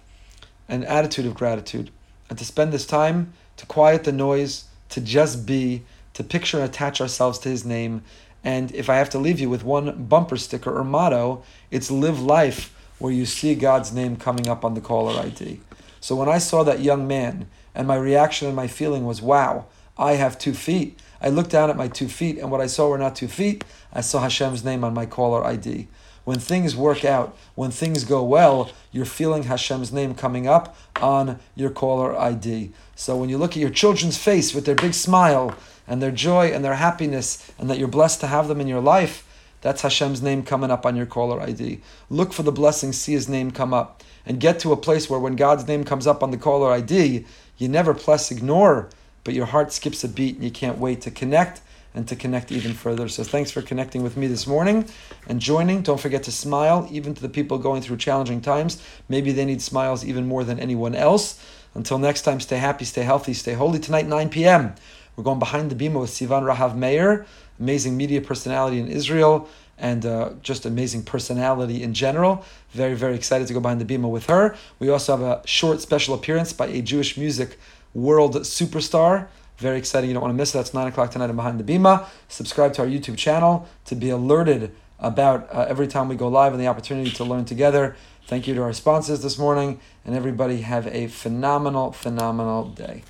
An 0.69 0.85
attitude 0.85 1.27
of 1.27 1.35
gratitude. 1.35 1.91
And 2.29 2.39
to 2.39 2.45
spend 2.45 2.73
this 2.73 2.87
time 2.87 3.33
to 3.57 3.67
quiet 3.67 4.05
the 4.05 4.13
noise, 4.13 4.65
to 4.91 5.01
just 5.01 5.47
be, 5.47 5.85
to 6.13 6.23
picture 6.23 6.59
and 6.59 6.69
attach 6.69 7.01
ourselves 7.01 7.39
to 7.41 7.49
His 7.49 7.65
name. 7.65 8.03
And 8.45 8.75
if 8.75 8.91
I 8.91 8.97
have 8.97 9.11
to 9.11 9.19
leave 9.19 9.41
you 9.41 9.49
with 9.49 9.65
one 9.65 10.05
bumper 10.05 10.37
sticker 10.37 10.77
or 10.77 10.85
motto, 10.85 11.43
it's 11.71 11.91
live 11.91 12.21
life 12.21 12.76
where 12.99 13.13
you 13.13 13.27
see 13.27 13.55
God's 13.55 13.93
name 13.93 14.17
coming 14.17 14.49
up 14.49 14.65
on 14.65 14.75
the 14.75 14.81
caller 14.81 15.21
ID. 15.21 15.61
So 16.01 16.15
when 16.15 16.29
I 16.29 16.39
saw 16.39 16.63
that 16.63 16.81
young 16.81 17.07
man, 17.07 17.49
and 17.75 17.87
my 17.87 17.97
reaction 17.97 18.47
and 18.47 18.57
my 18.57 18.67
feeling 18.67 19.05
was, 19.05 19.21
wow, 19.21 19.67
I 19.99 20.13
have 20.13 20.39
two 20.39 20.55
feet. 20.55 20.99
I 21.21 21.29
looked 21.29 21.51
down 21.51 21.71
at 21.71 21.77
my 21.77 21.89
two 21.89 22.09
feet, 22.09 22.39
and 22.39 22.51
what 22.51 22.61
I 22.61 22.67
saw 22.67 22.89
were 22.89 22.99
not 22.99 23.17
two 23.17 23.29
feet. 23.29 23.65
I 23.93 24.01
saw 24.01 24.21
Hashem's 24.21 24.65
name 24.65 24.85
on 24.85 24.95
my 24.95 25.07
caller 25.07 25.45
ID. 25.45 25.89
When 26.25 26.39
things 26.39 26.75
work 26.75 27.05
out, 27.05 27.37
when 27.55 27.71
things 27.71 28.05
go 28.05 28.23
well, 28.23 28.71
you're 28.93 29.05
feeling 29.05 29.45
Hashem's 29.45 29.93
name 29.93 30.15
coming 30.15 30.49
up 30.49 30.77
on 31.01 31.39
your 31.55 31.71
caller 31.71 32.19
ID. 32.19 32.73
So 32.95 33.17
when 33.17 33.29
you 33.29 33.39
look 33.39 33.53
at 33.53 33.59
your 33.59 33.71
children's 33.71 34.19
face 34.19 34.55
with 34.55 34.65
their 34.65 34.75
big 34.75 34.95
smile 34.95 35.55
and 35.87 36.03
their 36.03 36.11
joy 36.11 36.49
and 36.49 36.65
their 36.65 36.75
happiness, 36.75 37.51
and 37.59 37.71
that 37.71 37.79
you're 37.79 37.89
blessed 37.89 38.21
to 38.21 38.27
have 38.27 38.49
them 38.49 38.61
in 38.61 38.67
your 38.67 38.81
life, 38.81 39.26
that's 39.67 39.83
Hashem's 39.83 40.23
name 40.23 40.45
coming 40.45 40.71
up 40.71 40.87
on 40.87 40.95
your 40.95 41.07
caller 41.07 41.41
ID. 41.41 41.81
Look 42.09 42.33
for 42.33 42.45
the 42.45 42.53
blessing, 42.53 42.93
see 42.93 43.15
his 43.15 43.29
name 43.29 43.51
come 43.51 43.75
up, 43.75 44.05
and 44.25 44.39
get 44.39 44.61
to 44.61 44.71
a 44.71 44.77
place 44.77 45.11
where 45.11 45.19
when 45.19 45.35
God's 45.35 45.67
name 45.67 45.83
comes 45.83 46.07
up 46.07 46.23
on 46.23 46.31
the 46.31 46.37
caller 46.37 46.71
ID, 46.71 47.27
you 47.59 47.69
never 47.69 47.93
plus 47.93 48.31
ignore 48.31 48.89
but 49.25 49.35
your 49.35 49.47
heart 49.47 49.73
skips 49.73 50.05
a 50.05 50.09
beat 50.09 50.37
and 50.37 50.45
you 50.45 50.53
can't 50.53 50.79
wait 50.79 51.01
to 51.01 51.11
connect 51.11 51.61
and 51.97 52.07
to 52.07 52.15
connect 52.15 52.53
even 52.53 52.75
further. 52.75 53.09
So 53.09 53.25
thanks 53.25 53.51
for 53.51 53.61
connecting 53.61 54.05
with 54.05 54.17
me 54.17 54.29
this 54.29 54.47
morning 54.47 54.89
and 55.27 55.41
joining. 55.41 55.83
Don't 55.83 55.99
forget 55.99 56.23
to 56.23 56.31
smile, 56.33 56.87
even 56.93 57.13
to 57.13 57.21
the 57.21 57.29
people 57.29 57.59
going 57.59 57.83
through 57.83 57.97
challenging 57.97 58.41
times. 58.41 58.81
Maybe 59.09 59.33
they 59.33 59.45
need 59.45 59.61
smiles 59.61 60.05
even 60.05 60.29
more 60.29 60.45
than 60.45 60.61
anyone 60.61 60.95
else. 60.95 61.45
Until 61.75 61.99
next 61.99 62.23
time, 62.23 62.39
stay 62.39 62.59
happy, 62.59 62.85
stay 62.85 63.03
healthy, 63.03 63.35
stay 63.35 63.55
holy. 63.55 63.81
Tonight, 63.81 64.07
9 64.07 64.29
p.m., 64.29 64.77
we're 65.17 65.25
going 65.25 65.39
behind 65.39 65.71
the 65.71 65.75
bima 65.75 66.01
with 66.01 66.11
Sivan 66.11 66.45
Rahav 66.45 66.77
Meir, 66.77 67.27
amazing 67.61 67.97
media 67.97 68.21
personality 68.21 68.79
in 68.79 68.89
Israel 68.89 69.49
and 69.79 70.07
uh, 70.07 70.31
just 70.43 70.65
amazing 70.65 71.03
personality 71.03 71.83
in 71.83 71.93
general. 71.93 72.45
Very, 72.71 72.95
very 72.95 73.15
excited 73.15 73.47
to 73.49 73.55
go 73.55 73.61
behind 73.61 73.81
the 73.81 73.85
bima 73.85 74.09
with 74.09 74.27
her. 74.27 74.57
We 74.79 74.89
also 74.89 75.17
have 75.17 75.27
a 75.27 75.47
short 75.47 75.81
special 75.81 76.15
appearance 76.15 76.53
by 76.53 76.67
a 76.67 76.81
Jewish 76.81 77.17
music 77.17 77.59
world 77.95 78.35
superstar. 78.37 79.29
Very 79.59 79.79
exciting. 79.79 80.11
You 80.11 80.15
don't 80.15 80.23
want 80.23 80.33
to 80.33 80.37
miss 80.37 80.55
it. 80.55 80.59
That's 80.59 80.75
9 80.75 80.87
o'clock 80.87 81.11
tonight 81.11 81.27
and 81.27 81.37
Behind 81.37 81.59
the 81.59 81.65
Bima. 81.65 82.07
Subscribe 82.29 82.73
to 82.75 82.83
our 82.83 82.89
YouTube 82.89 83.17
channel 83.17 83.69
to 83.87 83.95
be 83.95 84.11
alerted 84.11 84.75
about 84.99 85.49
uh, 85.53 85.67
every 85.69 85.87
time 85.87 86.09
we 86.09 86.17
go 86.17 86.29
live 86.29 86.53
and 86.53 86.61
the 86.61 86.67
opportunity 86.67 87.11
to 87.11 87.25
learn 87.25 87.45
together. 87.45 87.97
Thank 88.27 88.47
you 88.49 88.55
to 88.55 88.63
our 88.63 88.73
sponsors 88.73 89.23
this 89.23 89.39
morning, 89.39 89.81
and 90.05 90.15
everybody 90.15 90.63
have 90.63 90.87
a 90.89 91.07
phenomenal, 91.07 91.93
phenomenal 91.93 92.65
day. 92.65 93.05